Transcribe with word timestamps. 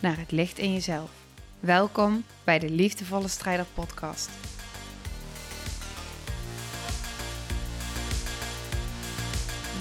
naar 0.00 0.18
het 0.18 0.30
licht 0.30 0.58
in 0.58 0.72
jezelf. 0.72 1.10
Welkom 1.60 2.24
bij 2.44 2.58
de 2.58 2.70
Liefdevolle 2.70 3.28
Strijder 3.28 3.66
Podcast. 3.74 4.30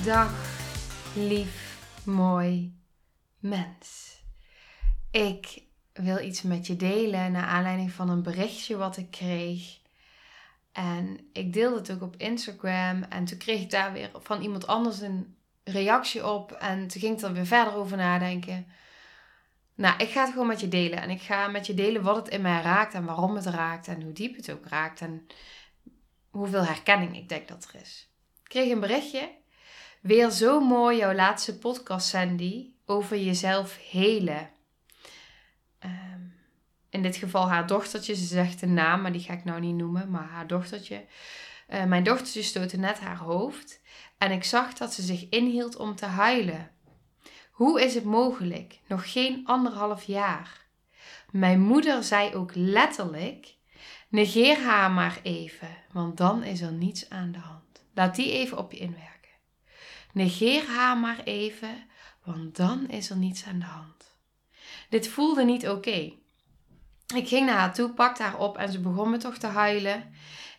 Dag, 0.05 0.33
lief, 1.15 1.79
mooi 2.03 2.73
mens. 3.39 4.17
Ik 5.11 5.63
wil 5.93 6.19
iets 6.19 6.41
met 6.41 6.67
je 6.67 6.75
delen 6.75 7.31
naar 7.31 7.45
aanleiding 7.45 7.91
van 7.91 8.09
een 8.09 8.23
berichtje 8.23 8.77
wat 8.77 8.97
ik 8.97 9.11
kreeg. 9.11 9.79
En 10.71 11.19
ik 11.33 11.53
deelde 11.53 11.77
het 11.77 11.91
ook 11.91 12.01
op 12.01 12.15
Instagram. 12.15 13.03
En 13.03 13.25
toen 13.25 13.38
kreeg 13.38 13.61
ik 13.61 13.69
daar 13.69 13.93
weer 13.93 14.09
van 14.13 14.41
iemand 14.41 14.67
anders 14.67 15.01
een 15.01 15.35
reactie 15.63 16.27
op. 16.27 16.51
En 16.51 16.88
toen 16.88 17.01
ging 17.01 17.17
ik 17.17 17.23
er 17.23 17.33
weer 17.33 17.45
verder 17.45 17.75
over 17.75 17.97
nadenken. 17.97 18.67
Nou, 19.79 19.97
ik 19.97 20.09
ga 20.09 20.21
het 20.21 20.31
gewoon 20.31 20.47
met 20.47 20.59
je 20.59 20.67
delen. 20.67 21.01
En 21.01 21.09
ik 21.09 21.21
ga 21.21 21.47
met 21.47 21.66
je 21.66 21.73
delen 21.73 22.02
wat 22.02 22.16
het 22.16 22.27
in 22.27 22.41
mij 22.41 22.61
raakt 22.61 22.94
en 22.94 23.05
waarom 23.05 23.35
het 23.35 23.45
raakt. 23.45 23.88
En 23.88 24.02
hoe 24.02 24.13
diep 24.13 24.35
het 24.35 24.52
ook 24.52 24.66
raakt. 24.67 25.02
En 25.02 25.27
hoeveel 26.30 26.66
herkenning 26.66 27.16
ik 27.16 27.30
denk 27.30 27.47
dat 27.47 27.67
er 27.73 27.81
is. 27.81 28.09
Ik 28.44 28.50
kreeg 28.50 28.72
een 28.72 28.80
berichtje. 28.80 29.30
Weer 30.02 30.30
zo 30.30 30.59
mooi 30.59 30.97
jouw 30.97 31.13
laatste 31.13 31.57
podcast, 31.57 32.07
Sandy. 32.07 32.69
Over 32.85 33.17
jezelf 33.17 33.77
helen. 33.89 34.50
Ehm, 35.80 36.22
in 36.89 37.02
dit 37.02 37.16
geval 37.16 37.50
haar 37.50 37.67
dochtertje. 37.67 38.16
Ze 38.16 38.25
zegt 38.25 38.61
een 38.61 38.73
naam, 38.73 39.02
maar 39.02 39.11
die 39.11 39.22
ga 39.22 39.33
ik 39.33 39.44
nou 39.44 39.59
niet 39.59 39.75
noemen. 39.75 40.09
Maar 40.09 40.27
haar 40.27 40.47
dochtertje. 40.47 41.05
Uh, 41.69 41.83
mijn 41.83 42.03
dochtertje 42.03 42.44
stootte 42.44 42.77
net 42.77 43.00
haar 43.00 43.17
hoofd. 43.17 43.81
En 44.17 44.31
ik 44.31 44.44
zag 44.44 44.73
dat 44.73 44.94
ze 44.94 45.02
zich 45.02 45.30
inhield 45.30 45.75
om 45.75 45.95
te 45.95 46.05
huilen. 46.05 46.72
Hoe 47.59 47.81
is 47.81 47.95
het 47.95 48.03
mogelijk? 48.03 48.79
Nog 48.88 49.11
geen 49.11 49.41
anderhalf 49.45 50.03
jaar. 50.03 50.65
Mijn 51.31 51.61
moeder 51.61 52.03
zei 52.03 52.35
ook 52.35 52.51
letterlijk: 52.55 53.55
negeer 54.09 54.61
haar 54.61 54.91
maar 54.91 55.19
even, 55.23 55.67
want 55.91 56.17
dan 56.17 56.43
is 56.43 56.61
er 56.61 56.71
niets 56.71 57.09
aan 57.09 57.31
de 57.31 57.38
hand. 57.38 57.83
Laat 57.93 58.16
die 58.16 58.31
even 58.31 58.57
op 58.57 58.71
je 58.71 58.77
inwerken. 58.77 59.31
Negeer 60.13 60.66
haar 60.66 60.97
maar 60.97 61.19
even, 61.23 61.83
want 62.23 62.55
dan 62.55 62.89
is 62.89 63.09
er 63.09 63.17
niets 63.17 63.45
aan 63.45 63.59
de 63.59 63.66
hand. 63.66 64.16
Dit 64.89 65.07
voelde 65.07 65.44
niet 65.44 65.67
oké. 65.67 66.13
Ik 67.16 67.27
ging 67.27 67.45
naar 67.45 67.57
haar 67.57 67.73
toe, 67.73 67.89
pakte 67.89 68.23
haar 68.23 68.38
op 68.38 68.57
en 68.57 68.71
ze 68.71 68.79
begon 68.79 69.09
me 69.09 69.17
toch 69.17 69.38
te 69.38 69.47
huilen. 69.47 70.13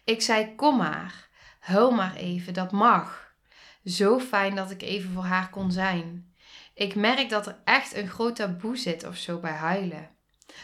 Ik 0.04 0.22
zei: 0.22 0.54
Kom 0.54 0.76
maar, 0.76 1.28
huil 1.60 1.90
maar 1.90 2.14
even, 2.14 2.54
dat 2.54 2.72
mag. 2.72 3.34
Zo 3.84 4.18
fijn 4.18 4.54
dat 4.54 4.70
ik 4.70 4.82
even 4.82 5.12
voor 5.12 5.24
haar 5.24 5.50
kon 5.50 5.72
zijn. 5.72 6.29
Ik 6.80 6.94
merk 6.94 7.28
dat 7.28 7.46
er 7.46 7.56
echt 7.64 7.94
een 7.94 8.08
groot 8.08 8.36
taboe 8.36 8.76
zit 8.76 9.06
of 9.06 9.16
zo 9.16 9.38
bij 9.38 9.52
huilen. 9.52 10.10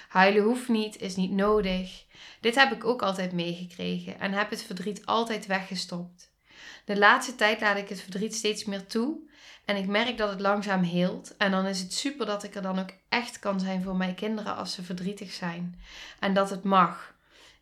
Huilen 0.08 0.42
hoeft 0.42 0.68
niet, 0.68 1.00
is 1.00 1.16
niet 1.16 1.30
nodig. 1.30 2.04
Dit 2.40 2.54
heb 2.54 2.72
ik 2.72 2.84
ook 2.84 3.02
altijd 3.02 3.32
meegekregen 3.32 4.20
en 4.20 4.32
heb 4.32 4.50
het 4.50 4.62
verdriet 4.62 5.06
altijd 5.06 5.46
weggestopt. 5.46 6.32
De 6.84 6.98
laatste 6.98 7.34
tijd 7.34 7.60
laat 7.60 7.76
ik 7.76 7.88
het 7.88 8.00
verdriet 8.00 8.34
steeds 8.34 8.64
meer 8.64 8.86
toe 8.86 9.30
en 9.64 9.76
ik 9.76 9.86
merk 9.86 10.18
dat 10.18 10.30
het 10.30 10.40
langzaam 10.40 10.82
heelt. 10.82 11.36
En 11.36 11.50
dan 11.50 11.66
is 11.66 11.80
het 11.80 11.92
super 11.92 12.26
dat 12.26 12.42
ik 12.42 12.54
er 12.54 12.62
dan 12.62 12.78
ook 12.78 12.90
echt 13.08 13.38
kan 13.38 13.60
zijn 13.60 13.82
voor 13.82 13.96
mijn 13.96 14.14
kinderen 14.14 14.56
als 14.56 14.72
ze 14.72 14.82
verdrietig 14.82 15.32
zijn. 15.32 15.80
En 16.20 16.34
dat 16.34 16.50
het 16.50 16.64
mag. 16.64 17.14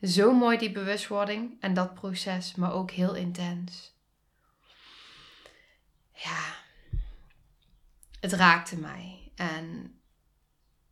Zo 0.02 0.32
mooi 0.32 0.58
die 0.58 0.72
bewustwording 0.72 1.56
en 1.60 1.74
dat 1.74 1.94
proces, 1.94 2.54
maar 2.54 2.72
ook 2.72 2.90
heel 2.90 3.14
intens. 3.14 3.92
Ja, 6.12 6.63
het 8.24 8.32
raakte 8.32 8.76
mij. 8.76 9.32
En 9.34 9.98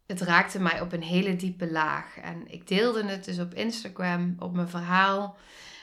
het 0.06 0.20
raakte 0.20 0.60
mij 0.60 0.80
op 0.80 0.92
een 0.92 1.02
hele 1.02 1.36
diepe 1.36 1.70
laag. 1.70 2.16
En 2.18 2.52
ik 2.52 2.68
deelde 2.68 3.04
het 3.04 3.24
dus 3.24 3.38
op 3.38 3.54
Instagram, 3.54 4.36
op 4.38 4.54
mijn 4.54 4.68
verhaal. 4.68 5.36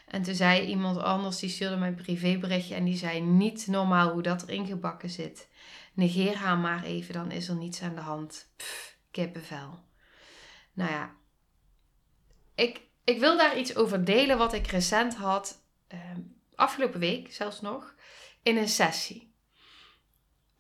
En 0.08 0.22
toen 0.22 0.36
zei 0.36 0.66
iemand 0.66 0.98
anders, 0.98 1.40
die 1.40 1.50
stuurde 1.50 1.78
mijn 1.78 1.96
privéberichtje 1.96 2.76
en 2.76 2.84
die 2.84 2.98
zei 2.98 3.22
niet 3.22 3.68
normaal 3.68 4.12
hoe 4.12 4.22
dat 4.22 4.48
erin 4.48 4.66
gebakken 4.66 5.10
zit. 5.10 5.50
Negeer 5.94 6.36
haar 6.38 6.58
maar 6.58 6.84
even, 6.84 7.14
dan 7.14 7.32
is 7.32 7.48
er 7.48 7.56
niets 7.56 7.81
aan 7.81 7.96
de 7.96 8.02
hand. 8.02 8.52
Pff, 8.58 8.98
kippenvel. 9.12 9.80
Nou 10.74 10.92
ja, 10.92 11.16
ik, 12.56 12.81
ik 13.04 13.20
wil 13.20 13.38
daar 13.38 13.58
iets 13.58 13.76
over 13.76 14.06
delen 14.06 14.38
wat 14.38 14.54
ik 14.54 14.68
recent 14.68 15.16
had, 15.16 15.64
eh, 15.88 16.00
afgelopen 16.56 17.00
week 17.00 17.34
zelfs 17.34 17.62
nog, 17.62 17.96
in 18.44 18.58
een 18.58 18.70
sessie 18.70 19.28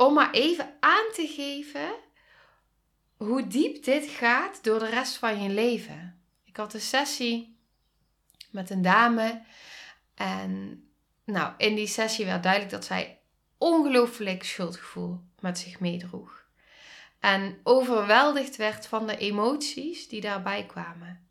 om 0.01 0.13
maar 0.13 0.31
even 0.31 0.73
aan 0.79 1.11
te 1.13 1.27
geven 1.27 1.93
hoe 3.17 3.47
diep 3.47 3.83
dit 3.83 4.07
gaat 4.07 4.63
door 4.63 4.79
de 4.79 4.89
rest 4.89 5.17
van 5.17 5.41
je 5.41 5.49
leven. 5.49 6.21
Ik 6.43 6.57
had 6.57 6.73
een 6.73 6.81
sessie 6.81 7.57
met 8.51 8.69
een 8.69 8.81
dame 8.81 9.41
en 10.15 10.83
nou, 11.25 11.53
in 11.57 11.75
die 11.75 11.87
sessie 11.87 12.25
werd 12.25 12.43
duidelijk 12.43 12.71
dat 12.71 12.85
zij 12.85 13.19
ongelooflijk 13.57 14.43
schuldgevoel 14.43 15.19
met 15.39 15.59
zich 15.59 15.79
meedroeg. 15.79 16.45
En 17.19 17.59
overweldigd 17.63 18.55
werd 18.55 18.87
van 18.87 19.07
de 19.07 19.17
emoties 19.17 20.07
die 20.07 20.21
daarbij 20.21 20.65
kwamen. 20.65 21.27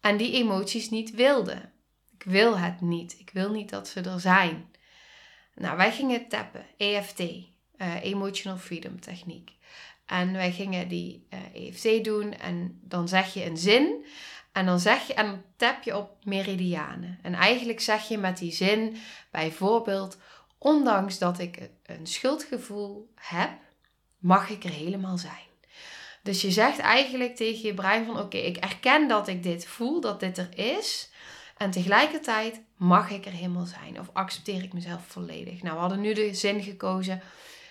En 0.00 0.16
die 0.16 0.32
emoties 0.32 0.90
niet 0.90 1.10
wilde. 1.10 1.70
Ik 2.12 2.22
wil 2.22 2.58
het 2.58 2.80
niet. 2.80 3.18
Ik 3.18 3.30
wil 3.32 3.50
niet 3.50 3.70
dat 3.70 3.88
ze 3.88 4.00
er 4.00 4.20
zijn. 4.20 4.72
Nou, 5.54 5.76
wij 5.76 5.92
gingen 5.92 6.28
tappen, 6.28 6.66
EFT. 6.76 7.22
Eh, 7.78 8.02
emotional 8.02 8.58
Freedom 8.58 9.00
Techniek. 9.00 9.50
En 10.06 10.32
wij 10.32 10.52
gingen 10.52 10.88
die 10.88 11.26
uh, 11.30 11.38
eh, 11.38 11.68
EFT 11.68 12.04
doen 12.04 12.32
en 12.34 12.80
dan 12.82 13.08
zeg 13.08 13.34
je 13.34 13.44
een 13.44 13.56
zin 13.56 14.04
en 14.52 14.66
dan 14.66 14.80
zeg 14.80 15.06
je 15.06 15.14
en 15.14 15.44
tap 15.56 15.82
je 15.82 15.96
op 15.96 16.10
meridianen. 16.24 17.18
En 17.22 17.34
eigenlijk 17.34 17.80
zeg 17.80 18.08
je 18.08 18.18
met 18.18 18.38
die 18.38 18.52
zin 18.52 18.96
bijvoorbeeld, 19.30 20.18
ondanks 20.58 21.18
dat 21.18 21.38
ik 21.38 21.70
een 21.82 22.06
schuldgevoel 22.06 23.12
heb, 23.14 23.50
mag 24.18 24.50
ik 24.50 24.64
er 24.64 24.70
helemaal 24.70 25.18
zijn. 25.18 25.46
Dus 26.22 26.42
je 26.42 26.50
zegt 26.50 26.78
eigenlijk 26.78 27.36
tegen 27.36 27.66
je 27.66 27.74
brein 27.74 28.06
van 28.06 28.18
oké, 28.18 28.36
ik 28.36 28.56
erken 28.56 29.08
dat 29.08 29.28
ik 29.28 29.42
dit 29.42 29.66
voel, 29.66 30.00
dat 30.00 30.20
dit 30.20 30.38
er 30.38 30.58
is. 30.58 31.10
En 31.56 31.70
tegelijkertijd 31.70 32.60
mag 32.76 33.10
ik 33.10 33.26
er 33.26 33.32
helemaal 33.32 33.66
zijn. 33.66 34.00
Of 34.00 34.10
accepteer 34.12 34.62
ik 34.62 34.72
mezelf 34.72 35.00
volledig. 35.06 35.62
Nou, 35.62 35.74
we 35.74 35.80
hadden 35.80 36.00
nu 36.00 36.12
de 36.12 36.34
zin 36.34 36.62
gekozen 36.62 37.22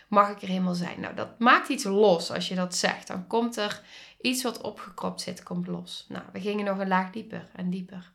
mag 0.08 0.30
ik 0.30 0.42
er 0.42 0.48
helemaal 0.48 0.76
zijn. 0.76 1.00
Nou, 1.00 1.16
dat 1.16 1.40
maakt 1.40 1.70
iets 1.70 1.84
los 1.84 2.32
als 2.32 2.48
je 2.48 2.56
dat 2.56 2.76
zegt. 2.76 3.08
Dan 3.08 3.28
komt 3.28 3.58
er 3.58 3.82
iets 4.22 4.44
wat 4.44 4.62
opgekropt 4.62 5.22
zit, 5.22 5.44
komt 5.44 5.68
los. 5.68 6.06
Nou, 6.10 6.24
we 6.32 6.42
gingen 6.42 6.66
nog 6.66 6.78
een 6.78 6.88
laag 6.88 7.12
dieper 7.12 7.50
en 7.56 7.70
dieper. 7.70 8.12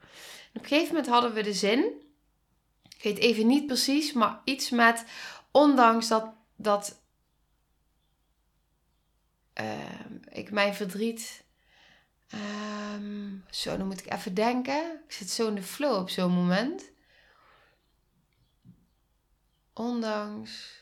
op 0.55 0.63
een 0.63 0.69
gegeven 0.69 0.95
moment 0.95 1.13
hadden 1.13 1.33
we 1.33 1.43
de 1.43 1.53
zin, 1.53 1.85
ik 2.97 3.03
weet 3.03 3.19
even 3.19 3.47
niet 3.47 3.67
precies, 3.67 4.13
maar 4.13 4.41
iets 4.45 4.71
met, 4.71 5.05
ondanks 5.51 6.09
dat, 6.09 6.27
dat 6.57 7.01
uh, 9.61 10.01
ik 10.29 10.51
mijn 10.51 10.75
verdriet, 10.75 11.45
uh, 12.35 13.41
zo, 13.51 13.77
dan 13.77 13.87
moet 13.87 14.01
ik 14.01 14.13
even 14.13 14.35
denken. 14.35 15.01
Ik 15.07 15.13
zit 15.13 15.31
zo 15.31 15.49
in 15.49 15.55
de 15.55 15.63
flow 15.63 16.01
op 16.01 16.11
zo'n 16.11 16.33
moment. 16.33 16.91
Ondanks 19.75 20.82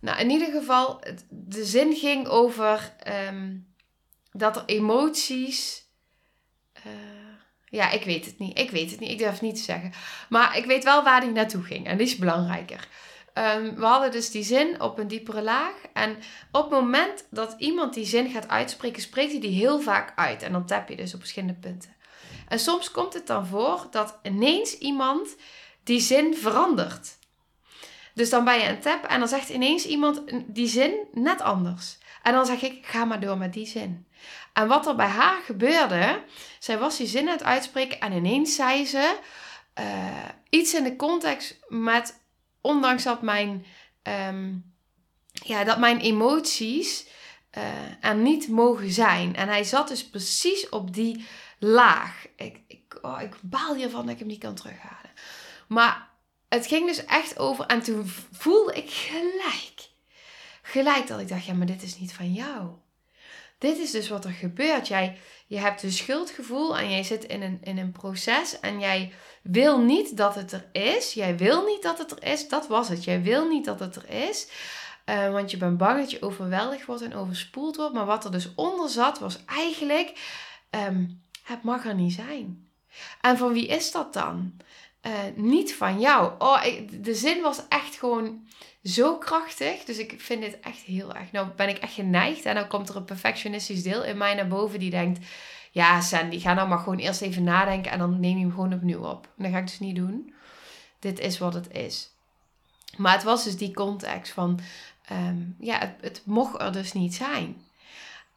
nou, 0.00 0.18
in 0.20 0.30
ieder 0.30 0.50
geval, 0.52 1.02
de 1.28 1.64
zin 1.64 1.94
ging 1.94 2.26
over 2.26 2.94
ehm, 2.98 3.56
dat 4.32 4.56
er 4.56 4.62
emoties. 4.66 5.88
Uh, 6.86 6.92
ja, 7.64 7.90
ik 7.90 8.04
weet 8.04 8.24
het 8.24 8.38
niet. 8.38 8.58
Ik 8.58 8.70
weet 8.70 8.90
het 8.90 9.00
niet. 9.00 9.10
Ik 9.10 9.18
durf 9.18 9.32
het 9.32 9.40
niet 9.40 9.56
te 9.56 9.62
zeggen. 9.62 9.92
Maar 10.28 10.56
ik 10.56 10.64
weet 10.64 10.84
wel 10.84 11.02
waar 11.02 11.20
die 11.20 11.30
naartoe 11.30 11.62
ging. 11.62 11.86
En 11.86 11.96
die 11.96 12.06
is 12.06 12.16
belangrijker. 12.16 12.88
Um, 13.34 13.74
we 13.74 13.84
hadden 13.84 14.10
dus 14.10 14.30
die 14.30 14.42
zin 14.42 14.80
op 14.80 14.98
een 14.98 15.08
diepere 15.08 15.42
laag. 15.42 15.74
En 15.92 16.16
op 16.52 16.62
het 16.62 16.70
moment 16.70 17.26
dat 17.30 17.54
iemand 17.58 17.94
die 17.94 18.04
zin 18.04 18.30
gaat 18.30 18.48
uitspreken, 18.48 19.02
spreekt 19.02 19.30
hij 19.30 19.40
die 19.40 19.58
heel 19.58 19.80
vaak 19.80 20.12
uit. 20.16 20.42
En 20.42 20.52
dan 20.52 20.66
tap 20.66 20.88
je 20.88 20.96
dus 20.96 21.14
op 21.14 21.20
verschillende 21.20 21.54
punten. 21.54 21.96
En 22.48 22.58
soms 22.58 22.90
komt 22.90 23.14
het 23.14 23.26
dan 23.26 23.46
voor 23.46 23.86
dat 23.90 24.18
ineens 24.22 24.78
iemand 24.78 25.36
die 25.84 26.00
zin 26.00 26.36
verandert. 26.36 27.18
Dus 28.20 28.30
dan 28.30 28.44
ben 28.44 28.58
je 28.58 28.68
een 28.68 28.80
tap 28.80 29.04
en 29.04 29.18
dan 29.18 29.28
zegt 29.28 29.48
ineens 29.48 29.86
iemand 29.86 30.22
die 30.46 30.66
zin 30.66 30.94
net 31.12 31.40
anders. 31.40 31.98
En 32.22 32.32
dan 32.32 32.46
zeg 32.46 32.62
ik, 32.62 32.86
ga 32.86 33.04
maar 33.04 33.20
door 33.20 33.38
met 33.38 33.52
die 33.52 33.66
zin. 33.66 34.06
En 34.52 34.68
wat 34.68 34.86
er 34.86 34.96
bij 34.96 35.06
haar 35.06 35.42
gebeurde, 35.42 36.24
zij 36.58 36.78
was 36.78 36.96
die 36.96 37.06
zin 37.06 37.26
aan 37.26 37.32
het 37.32 37.42
uitspreken 37.42 38.00
en 38.00 38.12
ineens 38.12 38.54
zei 38.54 38.86
ze 38.86 39.18
uh, 39.80 39.84
iets 40.50 40.74
in 40.74 40.84
de 40.84 40.96
context 40.96 41.58
met, 41.68 42.20
ondanks 42.60 43.02
dat 43.02 43.22
mijn, 43.22 43.66
ehm, 44.02 44.52
ja, 45.32 45.64
dat 45.64 45.78
mijn 45.78 45.98
emoties 45.98 47.06
uh, 47.58 47.64
er 48.00 48.16
niet 48.16 48.48
mogen 48.48 48.90
zijn. 48.90 49.36
En 49.36 49.48
hij 49.48 49.64
zat 49.64 49.88
dus 49.88 50.08
precies 50.08 50.68
op 50.68 50.94
die 50.94 51.26
laag. 51.58 52.26
Ik, 52.36 52.60
ik, 52.66 52.98
oh, 53.02 53.20
ik 53.20 53.34
baal 53.40 53.74
hiervan 53.74 54.02
dat 54.02 54.12
ik 54.12 54.18
hem 54.18 54.28
niet 54.28 54.40
kan 54.40 54.54
terughalen. 54.54 55.10
Maar 55.68 56.09
het 56.50 56.66
ging 56.66 56.86
dus 56.86 57.04
echt 57.04 57.38
over. 57.38 57.66
En 57.66 57.82
toen 57.82 58.06
voelde 58.32 58.72
ik 58.72 58.90
gelijk. 58.90 59.88
Gelijk 60.62 61.06
dat 61.06 61.20
ik 61.20 61.28
dacht: 61.28 61.44
ja, 61.44 61.54
maar 61.54 61.66
dit 61.66 61.82
is 61.82 61.98
niet 61.98 62.12
van 62.12 62.32
jou. 62.32 62.68
Dit 63.58 63.78
is 63.78 63.90
dus 63.90 64.08
wat 64.08 64.24
er 64.24 64.30
gebeurt. 64.30 64.88
Jij, 64.88 65.18
je 65.46 65.58
hebt 65.58 65.82
een 65.82 65.92
schuldgevoel 65.92 66.78
en 66.78 66.90
jij 66.90 67.02
zit 67.02 67.24
in 67.24 67.42
een, 67.42 67.58
in 67.62 67.78
een 67.78 67.92
proces 67.92 68.60
en 68.60 68.80
jij 68.80 69.12
wil 69.42 69.78
niet 69.78 70.16
dat 70.16 70.34
het 70.34 70.52
er 70.52 70.68
is. 70.72 71.12
Jij 71.12 71.36
wil 71.36 71.64
niet 71.64 71.82
dat 71.82 71.98
het 71.98 72.10
er 72.10 72.32
is. 72.32 72.48
Dat 72.48 72.68
was 72.68 72.88
het. 72.88 73.04
Jij 73.04 73.22
wil 73.22 73.48
niet 73.48 73.64
dat 73.64 73.80
het 73.80 73.96
er 73.96 74.08
is. 74.08 74.48
Uh, 75.06 75.32
want 75.32 75.50
je 75.50 75.56
bent 75.56 75.78
bang 75.78 76.00
dat 76.00 76.10
je 76.10 76.22
overweldigd 76.22 76.86
wordt 76.86 77.02
en 77.02 77.14
overspoeld 77.14 77.76
wordt. 77.76 77.94
Maar 77.94 78.06
wat 78.06 78.24
er 78.24 78.30
dus 78.30 78.54
onder 78.54 78.88
zat, 78.88 79.18
was 79.18 79.44
eigenlijk: 79.44 80.12
um, 80.70 81.22
het 81.42 81.62
mag 81.62 81.86
er 81.86 81.94
niet 81.94 82.12
zijn. 82.12 82.68
En 83.20 83.38
van 83.38 83.52
wie 83.52 83.66
is 83.66 83.92
dat 83.92 84.12
dan? 84.12 84.56
Uh, 85.06 85.12
niet 85.34 85.74
van 85.74 86.00
jou. 86.00 86.32
Oh, 86.38 86.62
de 86.90 87.14
zin 87.14 87.42
was 87.42 87.62
echt 87.68 87.94
gewoon 87.98 88.48
zo 88.82 89.18
krachtig. 89.18 89.84
Dus 89.84 89.98
ik 89.98 90.14
vind 90.20 90.42
dit 90.42 90.60
echt 90.60 90.80
heel 90.80 91.14
erg. 91.14 91.32
Nou 91.32 91.48
ben 91.56 91.68
ik 91.68 91.78
echt 91.78 91.92
geneigd. 91.92 92.44
En 92.44 92.54
dan 92.54 92.68
komt 92.68 92.88
er 92.88 92.96
een 92.96 93.04
perfectionistisch 93.04 93.82
deel 93.82 94.04
in 94.04 94.16
mij 94.16 94.34
naar 94.34 94.48
boven 94.48 94.78
die 94.78 94.90
denkt: 94.90 95.26
Ja, 95.70 96.00
Sandy, 96.00 96.40
ga 96.40 96.54
nou 96.54 96.68
maar 96.68 96.78
gewoon 96.78 96.98
eerst 96.98 97.20
even 97.20 97.42
nadenken. 97.42 97.92
En 97.92 97.98
dan 97.98 98.20
neem 98.20 98.36
je 98.36 98.44
hem 98.44 98.54
gewoon 98.54 98.74
opnieuw 98.74 99.04
op. 99.04 99.28
En 99.36 99.42
dat 99.42 99.52
ga 99.52 99.58
ik 99.58 99.66
dus 99.66 99.78
niet 99.78 99.96
doen. 99.96 100.34
Dit 100.98 101.18
is 101.18 101.38
wat 101.38 101.54
het 101.54 101.72
is. 101.72 102.10
Maar 102.96 103.12
het 103.12 103.22
was 103.22 103.44
dus 103.44 103.56
die 103.56 103.74
context 103.74 104.32
van: 104.32 104.60
um, 105.12 105.56
Ja, 105.60 105.78
het, 105.78 105.94
het 106.00 106.22
mocht 106.24 106.60
er 106.60 106.72
dus 106.72 106.92
niet 106.92 107.14
zijn. 107.14 107.62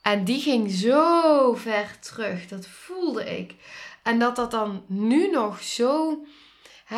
En 0.02 0.24
die 0.24 0.42
ging 0.42 0.72
zo 0.72 1.54
ver 1.54 2.00
terug. 2.00 2.48
Dat 2.48 2.68
voelde 2.68 3.38
ik. 3.38 3.56
En 4.04 4.20
dat 4.20 4.36
dat 4.36 4.52
dan 4.52 4.84
nu 4.88 5.30
nog 5.30 5.62
zo. 5.62 6.24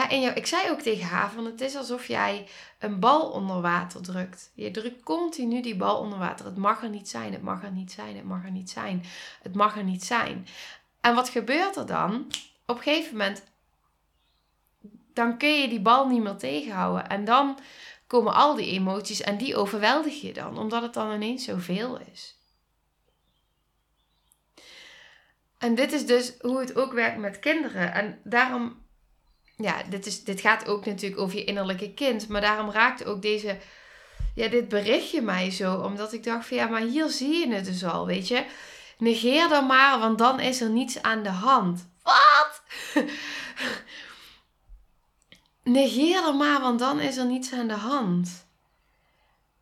En 0.03 0.21
jou, 0.21 0.33
ik 0.33 0.45
zei 0.45 0.69
ook 0.69 0.81
tegen 0.81 1.07
haar: 1.07 1.31
van 1.31 1.45
het 1.45 1.61
is 1.61 1.75
alsof 1.75 2.07
jij 2.07 2.47
een 2.79 2.99
bal 2.99 3.31
onder 3.31 3.61
water 3.61 4.01
drukt. 4.01 4.51
Je 4.53 4.71
drukt 4.71 5.03
continu 5.03 5.61
die 5.61 5.75
bal 5.75 5.99
onder 5.99 6.19
water. 6.19 6.45
Het 6.45 6.57
mag 6.57 6.83
er 6.83 6.89
niet 6.89 7.09
zijn, 7.09 7.33
het 7.33 7.41
mag 7.41 7.63
er 7.63 7.71
niet 7.71 7.91
zijn, 7.91 8.15
het 8.15 8.25
mag 8.25 8.43
er 8.43 8.51
niet 8.51 8.69
zijn. 8.69 9.05
Het 9.41 9.55
mag 9.55 9.77
er 9.77 9.83
niet 9.83 10.03
zijn. 10.03 10.47
En 11.01 11.15
wat 11.15 11.29
gebeurt 11.29 11.75
er 11.75 11.85
dan? 11.85 12.25
Op 12.65 12.77
een 12.77 12.83
gegeven 12.83 13.11
moment, 13.11 13.43
dan 15.13 15.37
kun 15.37 15.61
je 15.61 15.67
die 15.67 15.81
bal 15.81 16.07
niet 16.07 16.23
meer 16.23 16.35
tegenhouden. 16.35 17.09
En 17.09 17.25
dan 17.25 17.59
komen 18.07 18.33
al 18.33 18.55
die 18.55 18.71
emoties 18.71 19.21
en 19.21 19.37
die 19.37 19.55
overweldig 19.55 20.21
je 20.21 20.33
dan, 20.33 20.57
omdat 20.57 20.81
het 20.81 20.93
dan 20.93 21.13
ineens 21.13 21.43
zoveel 21.43 21.99
is. 22.11 22.35
En 25.57 25.75
dit 25.75 25.91
is 25.91 26.05
dus 26.05 26.33
hoe 26.39 26.59
het 26.59 26.75
ook 26.75 26.93
werkt 26.93 27.17
met 27.17 27.39
kinderen. 27.39 27.93
En 27.93 28.19
daarom 28.23 28.84
ja, 29.57 29.83
dit, 29.89 30.05
is, 30.05 30.23
dit 30.23 30.41
gaat 30.41 30.67
ook 30.67 30.85
natuurlijk 30.85 31.21
over 31.21 31.37
je 31.37 31.43
innerlijke 31.43 31.93
kind. 31.93 32.27
Maar 32.27 32.41
daarom 32.41 32.71
raakte 32.71 33.05
ook 33.05 33.21
deze, 33.21 33.57
ja, 34.35 34.47
dit 34.47 34.67
berichtje 34.67 35.21
mij 35.21 35.51
zo. 35.51 35.75
Omdat 35.75 36.13
ik 36.13 36.23
dacht 36.23 36.47
van 36.47 36.57
ja, 36.57 36.67
maar 36.67 36.81
hier 36.81 37.09
zie 37.09 37.47
je 37.47 37.53
het 37.53 37.65
dus 37.65 37.83
al, 37.83 38.05
weet 38.05 38.27
je. 38.27 38.45
Negeer 38.97 39.49
dan 39.49 39.65
maar, 39.65 39.99
want 39.99 40.17
dan 40.17 40.39
is 40.39 40.61
er 40.61 40.69
niets 40.69 41.01
aan 41.01 41.23
de 41.23 41.29
hand. 41.29 41.87
Wat? 42.03 42.61
Negeer 45.63 46.21
dan 46.21 46.37
maar, 46.37 46.61
want 46.61 46.79
dan 46.79 46.99
is 46.99 47.17
er 47.17 47.25
niets 47.25 47.53
aan 47.53 47.67
de 47.67 47.73
hand. 47.73 48.45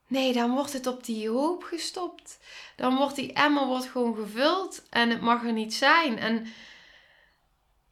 Nee, 0.07 0.33
dan 0.33 0.51
wordt 0.51 0.73
het 0.73 0.87
op 0.87 1.03
die 1.03 1.29
hoop 1.29 1.63
gestopt. 1.63 2.39
Dan 2.75 2.95
wordt 2.95 3.15
die 3.15 3.33
emmer 3.33 3.65
wordt 3.65 3.85
gewoon 3.85 4.15
gevuld 4.15 4.83
en 4.89 5.09
het 5.09 5.21
mag 5.21 5.43
er 5.43 5.53
niet 5.53 5.73
zijn. 5.73 6.19
En 6.19 6.47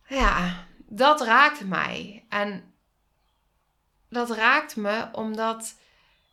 ja, 0.07 0.65
dat 0.93 1.21
raakt 1.21 1.65
mij. 1.65 2.25
En 2.29 2.73
dat 4.09 4.29
raakt 4.29 4.75
me 4.75 5.07
omdat 5.11 5.75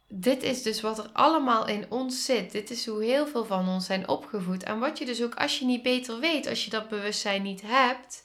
dit 0.09 0.43
is 0.43 0.63
dus 0.63 0.81
wat 0.81 0.99
er 0.99 1.11
allemaal 1.13 1.67
in 1.67 1.87
ons 1.89 2.25
zit. 2.25 2.53
Dit 2.53 2.71
is 2.71 2.87
hoe 2.87 3.05
heel 3.05 3.27
veel 3.27 3.45
van 3.45 3.69
ons 3.69 3.87
zijn 3.87 4.09
opgevoed. 4.09 4.63
En 4.63 4.79
wat 4.79 4.99
je 4.99 5.05
dus 5.05 5.23
ook 5.23 5.35
als 5.35 5.59
je 5.59 5.65
niet 5.65 5.83
beter 5.83 6.19
weet, 6.21 6.47
als 6.47 6.65
je 6.65 6.71
dat 6.71 6.89
bewustzijn 6.89 7.43
niet 7.43 7.63
hebt, 7.65 8.23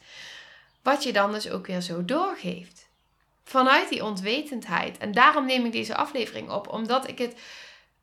wat 0.82 1.04
je 1.04 1.14
dan 1.14 1.32
dus 1.32 1.50
ook 1.50 1.68
weer 1.68 1.82
zo 1.82 2.06
doorgeeft. 2.06 2.88
Vanuit 3.44 3.90
die 3.90 4.04
onwetendheid. 4.04 4.98
En 4.98 5.12
daarom 5.12 5.46
neem 5.46 5.66
ik 5.66 5.72
deze 5.72 5.96
aflevering 5.96 6.50
op, 6.50 6.68
omdat 6.68 7.08
ik 7.08 7.18
het, 7.18 7.40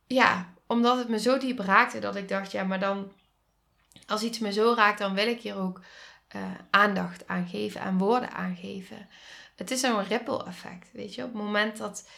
ja, 0.06 0.54
omdat 0.66 0.98
het 0.98 1.08
me 1.08 1.18
zo 1.18 1.38
diep 1.38 1.58
raakte 1.58 1.98
dat 1.98 2.16
ik 2.16 2.28
dacht, 2.28 2.52
ja, 2.52 2.64
maar 2.64 2.80
dan, 2.80 3.12
als 4.06 4.22
iets 4.22 4.38
me 4.38 4.52
zo 4.52 4.72
raakt, 4.76 4.98
dan 4.98 5.14
wil 5.14 5.26
ik 5.26 5.40
hier 5.40 5.56
ook 5.56 5.80
uh, 6.36 6.42
aandacht 6.70 7.28
aan 7.28 7.46
geven 7.46 7.80
en 7.80 7.98
woorden 7.98 8.32
aangeven. 8.32 9.08
Het 9.56 9.70
is 9.70 9.82
een 9.82 10.04
ripple 10.04 10.44
effect, 10.44 10.88
weet 10.92 11.14
je. 11.14 11.22
Op 11.22 11.32
het 11.32 11.42
moment 11.42 11.76
dat, 11.76 12.08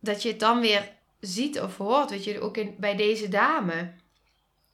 dat 0.00 0.22
je 0.22 0.28
het 0.28 0.40
dan 0.40 0.60
weer 0.60 0.92
ziet 1.20 1.60
of 1.60 1.76
hoort, 1.76 2.10
weet 2.10 2.24
je, 2.24 2.40
ook 2.40 2.56
in, 2.56 2.74
bij 2.78 2.96
deze 2.96 3.28
dame. 3.28 3.92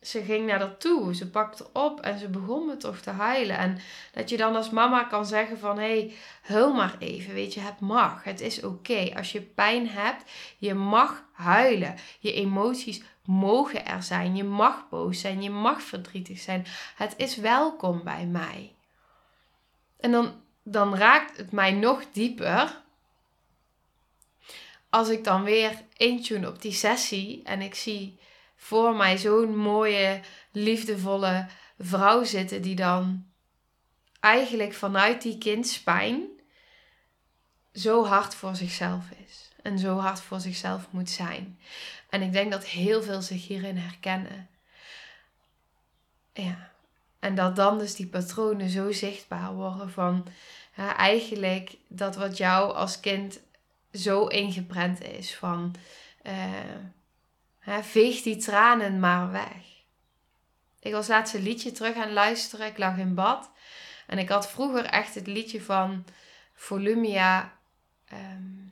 Ze 0.00 0.22
ging 0.22 0.46
naar 0.46 0.58
dat 0.58 0.80
toe, 0.80 1.14
ze 1.14 1.30
pakte 1.30 1.66
op 1.72 2.00
en 2.00 2.18
ze 2.18 2.28
begon 2.28 2.66
me 2.66 2.76
toch 2.76 2.98
te 2.98 3.10
huilen. 3.10 3.58
En 3.58 3.78
dat 4.12 4.28
je 4.28 4.36
dan 4.36 4.56
als 4.56 4.70
mama 4.70 5.04
kan 5.04 5.26
zeggen 5.26 5.58
van, 5.58 5.78
hé, 5.78 5.98
hey, 5.98 6.14
huil 6.42 6.72
maar 6.72 6.96
even, 6.98 7.34
weet 7.34 7.54
je, 7.54 7.60
het 7.60 7.80
mag, 7.80 8.24
het 8.24 8.40
is 8.40 8.62
oké. 8.62 9.12
Als 9.16 9.32
je 9.32 9.40
pijn 9.40 9.88
hebt, 9.88 10.30
je 10.58 10.74
mag 10.74 11.24
huilen. 11.32 11.94
Je 12.18 12.32
emoties 12.32 13.02
mogen 13.30 13.86
er 13.86 14.02
zijn. 14.02 14.36
Je 14.36 14.44
mag 14.44 14.88
boos 14.88 15.20
zijn, 15.20 15.42
je 15.42 15.50
mag 15.50 15.82
verdrietig 15.82 16.38
zijn. 16.38 16.66
Het 16.96 17.14
is 17.16 17.36
welkom 17.36 18.04
bij 18.04 18.26
mij. 18.26 18.74
En 20.00 20.10
dan, 20.10 20.42
dan 20.62 20.96
raakt 20.96 21.36
het 21.36 21.52
mij 21.52 21.72
nog 21.72 22.04
dieper. 22.12 22.82
Als 24.88 25.08
ik 25.08 25.24
dan 25.24 25.42
weer 25.42 25.82
intune 25.96 26.48
op 26.48 26.62
die 26.62 26.72
sessie 26.72 27.42
en 27.44 27.60
ik 27.60 27.74
zie 27.74 28.18
voor 28.56 28.94
mij 28.94 29.18
zo'n 29.18 29.56
mooie, 29.56 30.20
liefdevolle 30.52 31.46
vrouw 31.78 32.24
zitten 32.24 32.62
die 32.62 32.76
dan 32.76 33.26
eigenlijk 34.20 34.74
vanuit 34.74 35.22
die 35.22 35.38
kindspijn 35.38 36.28
zo 37.72 38.04
hard 38.04 38.34
voor 38.34 38.56
zichzelf 38.56 39.04
is 39.26 39.50
en 39.62 39.78
zo 39.78 39.98
hard 39.98 40.20
voor 40.20 40.40
zichzelf 40.40 40.86
moet 40.90 41.10
zijn. 41.10 41.58
En 42.10 42.22
ik 42.22 42.32
denk 42.32 42.52
dat 42.52 42.64
heel 42.64 43.02
veel 43.02 43.22
zich 43.22 43.46
hierin 43.46 43.76
herkennen. 43.76 44.48
Ja. 46.32 46.70
En 47.18 47.34
dat 47.34 47.56
dan 47.56 47.78
dus 47.78 47.94
die 47.94 48.06
patronen 48.06 48.68
zo 48.68 48.92
zichtbaar 48.92 49.52
worden 49.52 49.90
van 49.90 50.26
eigenlijk 50.96 51.76
dat 51.88 52.16
wat 52.16 52.36
jou 52.36 52.74
als 52.74 53.00
kind 53.00 53.40
zo 53.92 54.26
ingeprent 54.26 55.02
is 55.02 55.36
van 55.36 55.74
uh, 56.22 57.78
veeg 57.80 58.22
die 58.22 58.36
tranen 58.36 59.00
maar 59.00 59.30
weg. 59.30 59.70
Ik 60.80 60.92
was 60.92 61.08
laatst 61.08 61.34
een 61.34 61.42
liedje 61.42 61.72
terug 61.72 61.96
aan 61.96 62.12
luisteren. 62.12 62.66
Ik 62.66 62.78
lag 62.78 62.96
in 62.96 63.14
bad. 63.14 63.50
En 64.06 64.18
ik 64.18 64.28
had 64.28 64.50
vroeger 64.50 64.84
echt 64.84 65.14
het 65.14 65.26
liedje 65.26 65.62
van 65.62 66.04
Volumia. 66.54 67.52
Ehm, 68.08 68.68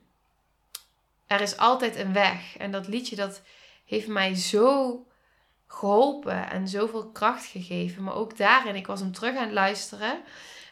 er 1.29 1.41
is 1.41 1.57
altijd 1.57 1.95
een 1.95 2.13
weg. 2.13 2.57
En 2.57 2.71
dat 2.71 2.87
liedje 2.87 3.15
dat 3.15 3.41
heeft 3.85 4.07
mij 4.07 4.35
zo 4.35 5.05
geholpen 5.67 6.49
en 6.49 6.67
zoveel 6.67 7.09
kracht 7.11 7.45
gegeven. 7.45 8.03
Maar 8.03 8.15
ook 8.15 8.37
daarin, 8.37 8.75
ik 8.75 8.87
was 8.87 8.99
hem 8.99 9.11
terug 9.11 9.35
aan 9.35 9.43
het 9.43 9.51
luisteren. 9.51 10.21